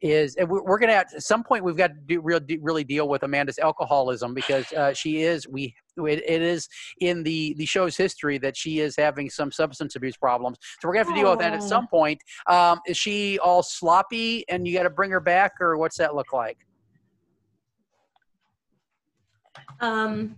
is 0.01 0.37
and 0.37 0.49
we're, 0.49 0.63
we're 0.63 0.79
gonna 0.79 0.93
at 0.93 1.23
some 1.23 1.43
point 1.43 1.65
we've 1.65 1.77
got 1.77 1.89
to 1.89 2.01
do, 2.07 2.21
real, 2.21 2.41
really 2.61 2.85
deal 2.85 3.09
with 3.09 3.25
Amanda's 3.25 3.59
alcoholism 3.59 4.33
because 4.33 4.73
uh, 4.73 4.93
she 4.93 5.23
is 5.23 5.49
we 5.49 5.75
it, 5.97 6.23
it 6.29 6.43
is 6.43 6.69
in 7.01 7.23
the 7.25 7.55
the 7.59 7.67
show's 7.67 7.97
history 7.97 8.39
that 8.39 8.57
she 8.57 8.79
is 8.79 8.95
having 8.97 9.29
some 9.29 9.51
substance 9.51 9.97
abuse 9.97 10.17
problems. 10.17 10.59
So 10.81 10.89
we're 10.89 10.95
gonna 10.95 11.07
have 11.07 11.15
to 11.15 11.21
deal 11.21 11.31
with 11.31 11.41
that 11.41 11.53
at 11.53 11.63
some 11.63 11.89
point. 11.89 12.23
Um, 12.47 12.81
is 12.87 12.97
she 12.97 13.39
all 13.41 13.63
sloppy 13.63 14.45
and 14.49 14.67
you 14.67 14.77
got 14.77 14.85
to 14.85 14.91
bring 14.91 15.11
her 15.11 15.21
back, 15.21 15.53
or 15.61 15.77
what's 15.77 15.97
that 15.99 16.15
look 16.15 16.33
like? 16.33 16.59
Um, 19.81 20.37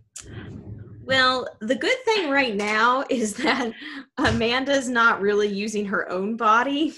well, 1.11 1.49
the 1.61 1.75
good 1.75 1.96
thing 2.05 2.31
right 2.31 2.55
now 2.55 3.05
is 3.11 3.35
that 3.35 3.73
Amanda's 4.18 4.88
not 4.88 5.20
really 5.20 5.49
using 5.49 5.85
her 5.87 6.11
own 6.11 6.37
body. 6.37 6.94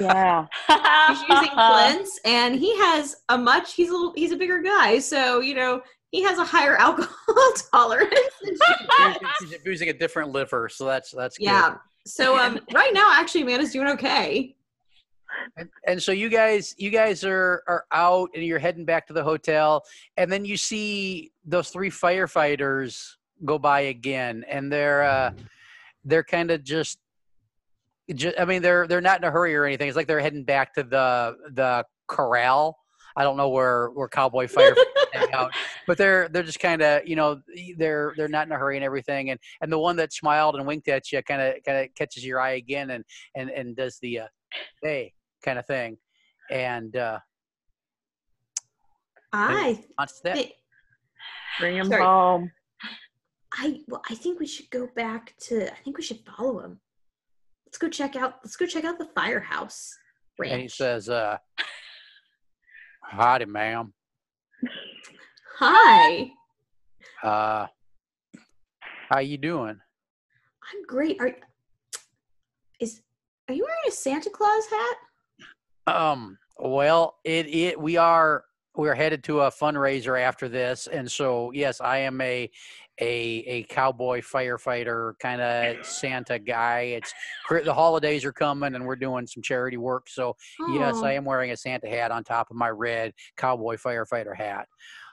Yeah. 0.00 0.46
She's 1.08 1.28
using 1.28 1.50
Clint's, 1.50 2.20
and 2.24 2.54
he 2.54 2.76
has 2.78 3.16
a 3.28 3.36
much. 3.36 3.74
He's 3.74 3.90
a 3.90 3.92
little, 3.92 4.12
he's 4.14 4.32
a 4.32 4.36
bigger 4.36 4.62
guy, 4.62 4.98
so 4.98 5.40
you 5.40 5.54
know 5.54 5.82
he 6.10 6.22
has 6.22 6.38
a 6.38 6.44
higher 6.44 6.76
alcohol 6.78 7.52
tolerance. 7.72 8.10
than 8.42 8.54
she. 8.54 9.26
She's 9.40 9.54
abusing 9.54 9.88
a 9.88 9.92
different 9.92 10.30
liver, 10.30 10.68
so 10.68 10.84
that's 10.84 11.10
that's 11.10 11.38
good. 11.38 11.44
yeah. 11.44 11.76
So 12.06 12.38
um, 12.38 12.60
right 12.72 12.92
now, 12.94 13.10
actually, 13.12 13.42
Amanda's 13.42 13.72
doing 13.72 13.88
okay. 13.88 14.54
And, 15.56 15.68
and 15.86 16.02
so 16.02 16.12
you 16.12 16.28
guys 16.28 16.74
you 16.78 16.90
guys 16.90 17.24
are 17.24 17.62
are 17.66 17.84
out 17.92 18.30
and 18.34 18.44
you're 18.44 18.58
heading 18.58 18.84
back 18.84 19.06
to 19.08 19.12
the 19.12 19.22
hotel 19.22 19.84
and 20.16 20.30
then 20.32 20.44
you 20.46 20.56
see 20.56 21.32
those 21.44 21.68
three 21.68 21.90
firefighters 21.90 23.16
go 23.44 23.58
by 23.58 23.80
again 23.80 24.44
and 24.48 24.72
they're 24.72 25.02
uh 25.02 25.30
they're 26.04 26.24
kind 26.24 26.50
of 26.50 26.64
just 26.64 26.98
just 28.14 28.38
I 28.38 28.44
mean 28.44 28.62
they're 28.62 28.86
they're 28.86 29.00
not 29.00 29.18
in 29.18 29.24
a 29.24 29.30
hurry 29.30 29.54
or 29.56 29.64
anything. 29.64 29.88
It's 29.88 29.96
like 29.96 30.06
they're 30.06 30.20
heading 30.20 30.44
back 30.44 30.74
to 30.74 30.82
the 30.82 31.36
the 31.52 31.84
corral 32.08 32.78
I 33.16 33.24
don't 33.24 33.36
know 33.36 33.48
where 33.48 33.88
where 33.88 34.08
cowboy 34.08 34.46
Fire 34.48 34.76
hang 35.12 35.32
out, 35.32 35.52
but 35.86 35.96
they're 35.96 36.28
they're 36.28 36.42
just 36.42 36.60
kind 36.60 36.82
of 36.82 37.06
you 37.06 37.16
know 37.16 37.40
they're 37.78 38.12
they're 38.16 38.28
not 38.28 38.46
in 38.46 38.52
a 38.52 38.58
hurry 38.58 38.76
and 38.76 38.84
everything. 38.84 39.30
And 39.30 39.40
and 39.62 39.72
the 39.72 39.78
one 39.78 39.96
that 39.96 40.12
smiled 40.12 40.56
and 40.56 40.66
winked 40.66 40.88
at 40.88 41.10
you 41.10 41.22
kind 41.22 41.40
of 41.40 41.54
kind 41.64 41.78
of 41.78 41.94
catches 41.94 42.24
your 42.24 42.40
eye 42.40 42.52
again 42.52 42.90
and 42.90 43.04
and 43.34 43.50
and 43.50 43.74
does 43.74 43.98
the 44.02 44.20
uh, 44.20 44.26
hey 44.82 45.12
kind 45.42 45.58
of 45.58 45.66
thing. 45.66 45.96
And 46.50 46.94
uh, 46.94 47.18
I 49.32 49.82
wants 49.98 50.20
that. 50.20 50.38
Bring 51.58 51.76
him 51.76 51.86
Sorry. 51.86 52.02
home. 52.02 52.52
I 53.58 53.80
well, 53.88 54.02
I 54.10 54.14
think 54.14 54.38
we 54.38 54.46
should 54.46 54.70
go 54.70 54.88
back 54.94 55.34
to. 55.40 55.72
I 55.72 55.76
think 55.76 55.96
we 55.96 56.02
should 56.02 56.20
follow 56.20 56.60
him. 56.60 56.80
Let's 57.66 57.78
go 57.78 57.88
check 57.88 58.16
out. 58.16 58.36
Let's 58.44 58.56
go 58.56 58.66
check 58.66 58.84
out 58.84 58.98
the 58.98 59.08
firehouse 59.14 59.96
ranch. 60.38 60.52
And 60.52 60.62
he 60.62 60.68
says, 60.68 61.08
uh, 61.08 61.38
"Howdy, 63.02 63.46
ma'am. 63.46 63.92
"Hi, 65.58 66.30
Uh, 67.22 67.66
how 69.08 69.20
you 69.20 69.38
doing?" 69.38 69.80
I'm 70.72 70.82
great. 70.86 71.20
Are 71.20 71.34
is 72.80 73.00
are 73.48 73.54
you 73.54 73.64
wearing 73.64 73.80
a 73.88 73.92
Santa 73.92 74.30
Claus 74.30 74.66
hat? 74.66 74.96
Um. 75.86 76.38
Well, 76.58 77.16
it 77.24 77.46
it 77.46 77.80
we 77.80 77.96
are 77.96 78.44
we're 78.74 78.94
headed 78.94 79.24
to 79.24 79.40
a 79.42 79.50
fundraiser 79.50 80.20
after 80.20 80.48
this, 80.48 80.86
and 80.86 81.10
so 81.10 81.50
yes, 81.52 81.80
I 81.80 81.98
am 81.98 82.20
a 82.20 82.50
a 83.00 83.44
a 83.46 83.62
cowboy 83.64 84.20
firefighter 84.20 85.12
kind 85.18 85.40
of 85.40 85.84
Santa 85.84 86.38
guy. 86.38 86.80
It's 86.80 87.12
the 87.64 87.74
holidays 87.74 88.24
are 88.24 88.32
coming, 88.32 88.74
and 88.74 88.86
we're 88.86 88.96
doing 88.96 89.26
some 89.26 89.42
charity 89.42 89.76
work. 89.76 90.08
So 90.08 90.36
yes, 90.68 90.94
Oh, 90.96 91.04
I 91.04 91.12
am 91.12 91.24
wearing 91.24 91.50
a 91.50 91.56
Santa 91.56 91.88
hat 91.88 92.10
on 92.10 92.24
top 92.24 92.50
of 92.50 92.56
my 92.56 92.70
red 92.70 93.12
cowboy 93.36 93.76
firefighter 93.76 94.36
hat. 94.36 94.66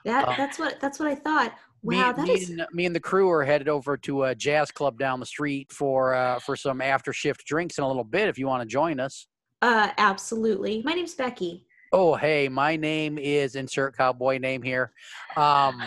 That 0.04 0.28
um, 0.28 0.34
that's 0.36 0.58
what 0.58 0.80
that's 0.80 0.98
what 0.98 1.08
I 1.08 1.14
thought. 1.14 1.54
Me, 1.82 1.96
Wow, 1.98 2.12
that 2.12 2.24
me, 2.26 2.32
is 2.32 2.50
and, 2.50 2.66
me 2.72 2.86
and 2.86 2.96
the 2.96 3.00
crew 3.00 3.30
are 3.30 3.44
headed 3.44 3.68
over 3.68 3.96
to 3.98 4.24
a 4.24 4.34
jazz 4.34 4.70
club 4.70 4.98
down 4.98 5.20
the 5.20 5.26
street 5.26 5.70
for 5.70 6.14
uh, 6.14 6.38
for 6.38 6.56
some 6.56 6.80
after 6.80 7.12
shift 7.12 7.44
drinks 7.46 7.78
in 7.78 7.84
a 7.84 7.86
little 7.86 8.04
bit. 8.04 8.28
If 8.28 8.38
you 8.38 8.46
want 8.46 8.62
to 8.62 8.66
join 8.66 9.00
us. 9.00 9.26
uh 9.62 9.90
absolutely. 9.98 10.82
My 10.84 10.92
name's 10.92 11.14
Becky. 11.14 11.66
Oh, 11.92 12.16
hey, 12.16 12.48
my 12.48 12.74
name 12.74 13.18
is 13.18 13.54
insert 13.54 13.96
cowboy 13.96 14.38
name 14.38 14.62
here. 14.62 14.92
Um, 15.36 15.80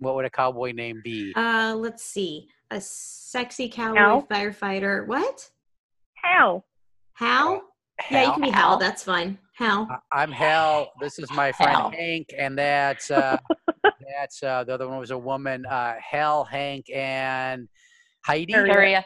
what 0.00 0.16
would 0.16 0.24
a 0.24 0.30
cowboy 0.30 0.72
name 0.72 1.00
be? 1.04 1.32
Uh, 1.36 1.74
let's 1.76 2.02
see. 2.02 2.48
A 2.70 2.80
sexy 2.80 3.68
cowboy 3.68 3.96
Hal? 3.98 4.26
firefighter. 4.30 5.06
What? 5.06 5.48
Hal. 6.14 6.64
Hal? 7.14 7.62
Yeah, 8.10 8.24
you 8.26 8.32
can 8.32 8.42
be 8.42 8.50
Hal. 8.50 8.70
Hal. 8.70 8.78
That's 8.78 9.04
fine. 9.04 9.38
Hal. 9.56 9.88
I- 9.90 10.22
I'm 10.22 10.32
Hal. 10.32 10.90
This 11.00 11.18
is 11.18 11.30
my 11.32 11.52
friend 11.52 11.76
Hal. 11.76 11.90
Hank, 11.90 12.28
and 12.36 12.58
that's 12.58 13.10
uh, 13.10 13.36
that's 14.16 14.42
uh, 14.42 14.64
the 14.64 14.72
other 14.74 14.88
one 14.88 14.98
was 14.98 15.10
a 15.10 15.18
woman. 15.18 15.66
Uh, 15.66 15.94
Hal, 16.00 16.44
Hank, 16.44 16.86
and 16.94 17.68
Heidi. 18.24 18.52
Harriet. 18.52 18.68
Victoria. 18.68 19.04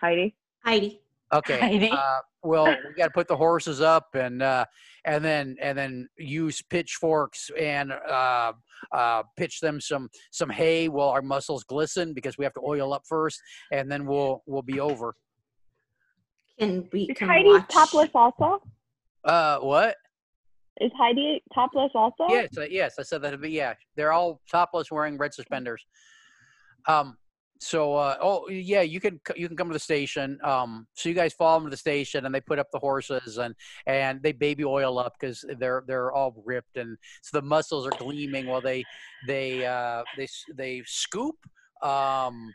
Heidi. 0.00 0.36
Heidi. 0.64 1.00
Okay. 1.32 1.58
Heidi. 1.58 1.90
Uh, 1.90 2.18
well, 2.42 2.66
we 2.66 2.94
got 2.96 3.06
to 3.06 3.12
put 3.12 3.28
the 3.28 3.36
horses 3.36 3.80
up 3.80 4.06
and 4.14 4.42
uh, 4.42 4.64
and 5.04 5.24
then 5.24 5.56
and 5.60 5.76
then 5.76 6.08
use 6.16 6.62
pitchforks 6.62 7.50
and 7.58 7.92
uh, 7.92 8.52
uh, 8.92 9.22
pitch 9.36 9.60
them 9.60 9.80
some 9.80 10.08
some 10.30 10.48
hay 10.48 10.88
while 10.88 11.08
our 11.08 11.22
muscles 11.22 11.64
glisten 11.64 12.14
because 12.14 12.38
we 12.38 12.44
have 12.44 12.54
to 12.54 12.62
oil 12.66 12.94
up 12.94 13.02
first, 13.06 13.40
and 13.72 13.90
then 13.90 14.06
we'll 14.06 14.42
we'll 14.46 14.62
be 14.62 14.80
over. 14.80 15.14
Can 16.58 16.88
we 16.92 17.02
Is 17.02 17.18
come 17.18 17.28
Heidi 17.28 17.50
watch? 17.50 17.68
topless 17.68 18.10
also? 18.14 18.62
Uh, 19.24 19.58
what? 19.58 19.96
Is 20.80 20.90
Heidi 20.96 21.42
topless 21.54 21.90
also? 21.94 22.26
Yes, 22.28 22.56
uh, 22.56 22.66
yes, 22.70 22.94
I 22.98 23.02
said 23.02 23.20
that. 23.22 23.40
But 23.40 23.50
yeah, 23.50 23.74
they're 23.96 24.12
all 24.12 24.40
topless, 24.50 24.90
wearing 24.90 25.18
red 25.18 25.34
suspenders. 25.34 25.84
Um. 26.86 27.16
So, 27.60 27.94
uh, 27.94 28.16
oh 28.20 28.48
yeah, 28.48 28.82
you 28.82 29.00
can 29.00 29.20
you 29.36 29.48
can 29.48 29.56
come 29.56 29.68
to 29.68 29.72
the 29.72 29.80
station. 29.80 30.38
Um. 30.44 30.86
So 30.94 31.08
you 31.08 31.14
guys 31.14 31.32
follow 31.32 31.58
them 31.58 31.66
to 31.66 31.70
the 31.70 31.76
station, 31.76 32.24
and 32.24 32.34
they 32.34 32.40
put 32.40 32.58
up 32.58 32.68
the 32.72 32.78
horses, 32.78 33.38
and 33.38 33.54
and 33.86 34.22
they 34.22 34.32
baby 34.32 34.64
oil 34.64 34.98
up 34.98 35.14
because 35.18 35.44
they're 35.58 35.82
they're 35.86 36.12
all 36.12 36.40
ripped, 36.46 36.76
and 36.76 36.96
so 37.22 37.40
the 37.40 37.46
muscles 37.46 37.86
are 37.86 37.98
gleaming 37.98 38.46
while 38.46 38.60
they 38.60 38.84
they 39.26 39.66
uh 39.66 40.02
they 40.16 40.28
they 40.56 40.82
scoop, 40.86 41.34
um, 41.82 42.52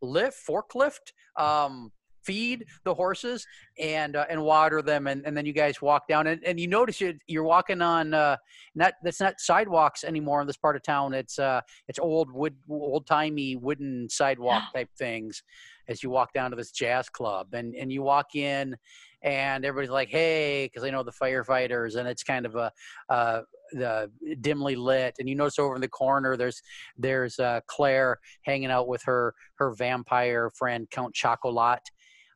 lift 0.00 0.38
forklift, 0.48 1.12
um, 1.38 1.92
feed 2.28 2.66
the 2.84 2.92
horses 2.92 3.46
and 3.80 4.14
uh, 4.14 4.26
and 4.28 4.42
water 4.42 4.82
them 4.82 5.06
and, 5.06 5.24
and 5.24 5.34
then 5.34 5.46
you 5.46 5.54
guys 5.54 5.80
walk 5.80 6.06
down 6.06 6.26
and, 6.26 6.44
and 6.44 6.60
you 6.60 6.68
notice 6.68 7.00
you're, 7.00 7.14
you're 7.26 7.42
walking 7.42 7.80
on 7.80 8.12
uh 8.12 8.36
not 8.74 8.92
that's 9.02 9.20
not 9.20 9.40
sidewalks 9.40 10.04
anymore 10.04 10.42
in 10.42 10.46
this 10.46 10.58
part 10.58 10.76
of 10.76 10.82
town. 10.82 11.14
It's 11.14 11.38
uh 11.38 11.62
it's 11.88 11.98
old 11.98 12.30
wood 12.30 12.54
old 12.68 13.06
timey 13.06 13.56
wooden 13.56 14.10
sidewalk 14.10 14.62
type 14.74 14.90
things 14.98 15.42
as 15.88 16.02
you 16.02 16.10
walk 16.10 16.34
down 16.34 16.50
to 16.50 16.56
this 16.56 16.70
jazz 16.70 17.08
club 17.08 17.54
and 17.54 17.74
and 17.74 17.90
you 17.90 18.02
walk 18.02 18.34
in 18.34 18.76
and 19.22 19.64
everybody's 19.64 19.90
like 19.90 20.10
hey 20.10 20.66
because 20.66 20.82
they 20.82 20.90
know 20.90 21.02
the 21.02 21.10
firefighters 21.10 21.96
and 21.96 22.06
it's 22.06 22.22
kind 22.22 22.46
of 22.46 22.54
a 22.54 22.70
uh 23.08 23.40
the 23.72 24.10
dimly 24.40 24.76
lit 24.76 25.14
and 25.18 25.28
you 25.28 25.34
notice 25.34 25.58
over 25.58 25.74
in 25.74 25.80
the 25.80 25.88
corner 25.88 26.36
there's 26.36 26.62
there's 26.96 27.38
uh 27.38 27.60
claire 27.66 28.18
hanging 28.42 28.70
out 28.70 28.86
with 28.86 29.02
her 29.02 29.34
her 29.56 29.74
vampire 29.74 30.50
friend 30.50 30.88
Count 30.90 31.14
Chocula 31.14 31.78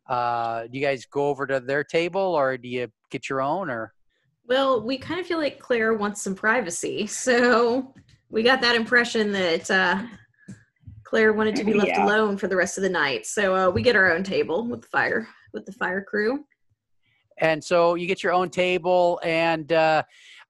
uh 0.08 0.62
do 0.66 0.78
you 0.78 0.84
guys 0.84 1.06
go 1.06 1.28
over 1.28 1.46
to 1.46 1.60
their 1.60 1.84
table 1.84 2.20
or 2.20 2.56
do 2.56 2.68
you 2.68 2.88
get 3.10 3.28
your 3.28 3.40
own 3.40 3.70
or 3.70 3.92
Well, 4.46 4.82
we 4.82 4.98
kind 4.98 5.20
of 5.20 5.26
feel 5.26 5.38
like 5.38 5.58
Claire 5.60 5.94
wants 5.94 6.20
some 6.22 6.34
privacy, 6.34 7.06
so 7.26 7.94
we 8.30 8.42
got 8.42 8.60
that 8.62 8.74
impression 8.74 9.30
that 9.32 9.70
uh, 9.70 10.02
Claire 11.04 11.32
wanted 11.32 11.54
to 11.56 11.64
be 11.64 11.74
left 11.74 11.88
Yeah. 11.96 12.04
alone 12.06 12.36
for 12.36 12.48
the 12.48 12.56
rest 12.56 12.78
of 12.78 12.82
the 12.82 12.88
night. 12.90 13.26
So 13.26 13.54
uh, 13.54 13.70
we 13.70 13.82
get 13.82 13.94
our 13.96 14.10
own 14.12 14.24
table 14.24 14.66
with 14.66 14.82
the 14.82 14.88
fire 14.88 15.28
with 15.52 15.64
the 15.66 15.72
fire 15.72 16.02
crew. 16.02 16.44
and 17.38 17.62
so 17.62 17.94
you 17.94 18.06
get 18.06 18.22
your 18.22 18.32
own 18.32 18.48
table 18.50 19.20
and 19.22 19.72
uh, 19.72 20.02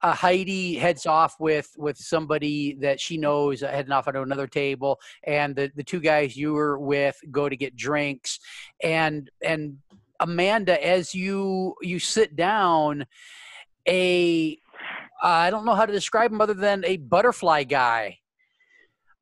uh, 0.03 0.13
heidi 0.13 0.75
heads 0.75 1.05
off 1.05 1.39
with 1.39 1.71
with 1.77 1.97
somebody 1.97 2.73
that 2.75 2.99
she 2.99 3.17
knows 3.17 3.63
uh, 3.63 3.69
heading 3.69 3.91
off 3.91 4.07
onto 4.07 4.21
another 4.21 4.47
table 4.47 4.99
and 5.23 5.55
the, 5.55 5.71
the 5.75 5.83
two 5.83 6.01
guys 6.01 6.35
you 6.35 6.53
were 6.53 6.77
with 6.77 7.17
go 7.31 7.49
to 7.49 7.55
get 7.55 7.75
drinks. 7.75 8.39
And 8.83 9.31
and 9.41 9.77
amanda 10.19 10.85
as 10.85 11.15
you 11.15 11.75
you 11.81 11.99
sit 11.99 12.35
down 12.35 13.05
a 13.87 14.57
i 15.21 15.49
don't 15.49 15.65
know 15.65 15.73
how 15.73 15.85
to 15.85 15.91
describe 15.91 16.31
him 16.31 16.39
other 16.39 16.53
than 16.53 16.85
a 16.85 16.97
butterfly 16.97 17.63
guy 17.63 18.17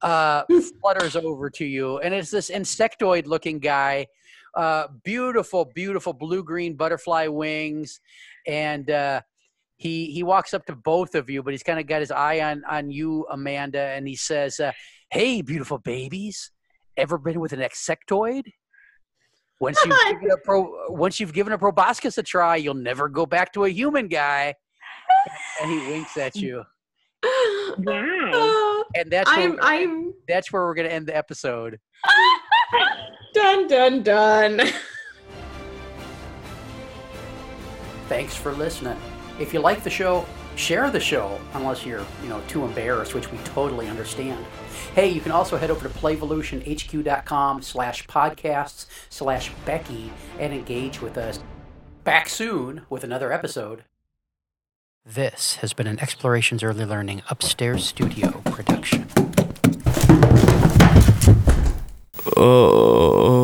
uh, 0.02 0.44
flutters 0.82 1.16
over 1.16 1.50
to 1.50 1.66
you. 1.66 2.00
And 2.00 2.14
it's 2.14 2.32
this 2.32 2.50
insectoid 2.50 3.26
looking 3.26 3.60
guy 3.60 4.08
uh, 4.56 4.88
beautiful, 5.04 5.66
beautiful 5.66 6.14
blue 6.14 6.44
green 6.44 6.76
butterfly 6.76 7.28
wings, 7.28 8.00
and 8.46 8.90
uh, 8.90 9.22
he 9.82 10.12
he 10.12 10.22
walks 10.22 10.54
up 10.54 10.64
to 10.68 10.76
both 10.76 11.16
of 11.16 11.28
you, 11.28 11.42
but 11.42 11.54
he's 11.54 11.64
kind 11.64 11.80
of 11.80 11.88
got 11.88 12.02
his 12.02 12.12
eye 12.12 12.40
on 12.40 12.64
on 12.70 12.92
you, 12.92 13.26
Amanda, 13.32 13.82
and 13.82 14.08
he 14.08 14.16
says, 14.16 14.60
uh, 14.60 14.74
"Hey, 15.10 15.42
beautiful 15.42 15.80
babies, 15.80 16.52
ever 16.96 17.18
been 17.18 17.40
with 17.40 17.52
an 17.52 17.62
insectoid?" 17.62 18.44
Once 19.60 19.84
you've 19.84 19.98
given 20.12 20.30
a 20.30 20.38
pro, 20.38 20.92
once 20.92 21.20
you've 21.20 21.34
given 21.34 21.52
a 21.52 21.58
proboscis 21.58 22.20
a 22.20 22.24
try, 22.24 22.58
you'll 22.58 22.76
never 22.76 23.10
go 23.10 23.26
back 23.26 23.52
to 23.54 23.66
a 23.66 23.70
human 23.70 24.08
guy. 24.08 24.54
And 25.60 25.72
he 25.72 25.78
winks 25.90 26.16
at 26.16 26.36
you, 26.36 26.64
Wow. 27.80 28.84
And 28.96 29.10
that's 29.12 29.36
where, 29.36 29.40
I'm 29.40 29.58
I'm 29.62 30.14
that's 30.28 30.54
where 30.54 30.64
we're 30.64 30.76
gonna 30.76 30.90
end 30.90 31.08
the 31.08 31.18
episode. 31.18 31.80
done 33.34 33.68
done 33.68 34.04
done. 34.04 34.62
Thanks 38.08 38.36
for 38.36 38.52
listening. 38.54 38.98
If 39.42 39.54
you 39.54 39.60
like 39.60 39.84
the 39.84 39.90
show, 39.90 40.26
share 40.56 40.92
the 40.92 41.00
show, 41.00 41.40
unless 41.56 41.84
you're, 41.84 42.06
you 42.22 42.30
know, 42.30 42.40
too 42.48 42.64
embarrassed, 42.64 43.16
which 43.16 43.32
we 43.32 43.40
totally 43.40 43.88
understand. 43.88 44.46
Hey, 44.94 45.10
you 45.10 45.20
can 45.20 45.32
also 45.32 45.58
head 45.58 45.72
over 45.72 45.88
to 45.88 45.94
playvolutionhq.com 45.96 47.64
slash 47.64 48.06
podcasts 48.06 48.86
slash 49.10 49.52
Becky 49.66 50.14
and 50.38 50.54
engage 50.54 51.02
with 51.02 51.18
us. 51.18 51.40
Back 52.04 52.30
soon 52.30 52.84
with 52.88 53.04
another 53.04 53.32
episode. 53.32 53.84
This 55.04 55.56
has 55.56 55.74
been 55.74 55.88
an 55.88 56.00
Explorations 56.00 56.62
Early 56.62 56.86
Learning 56.86 57.24
Upstairs 57.28 57.88
Studio 57.88 58.42
production. 58.46 59.08
Oh. 62.38 63.41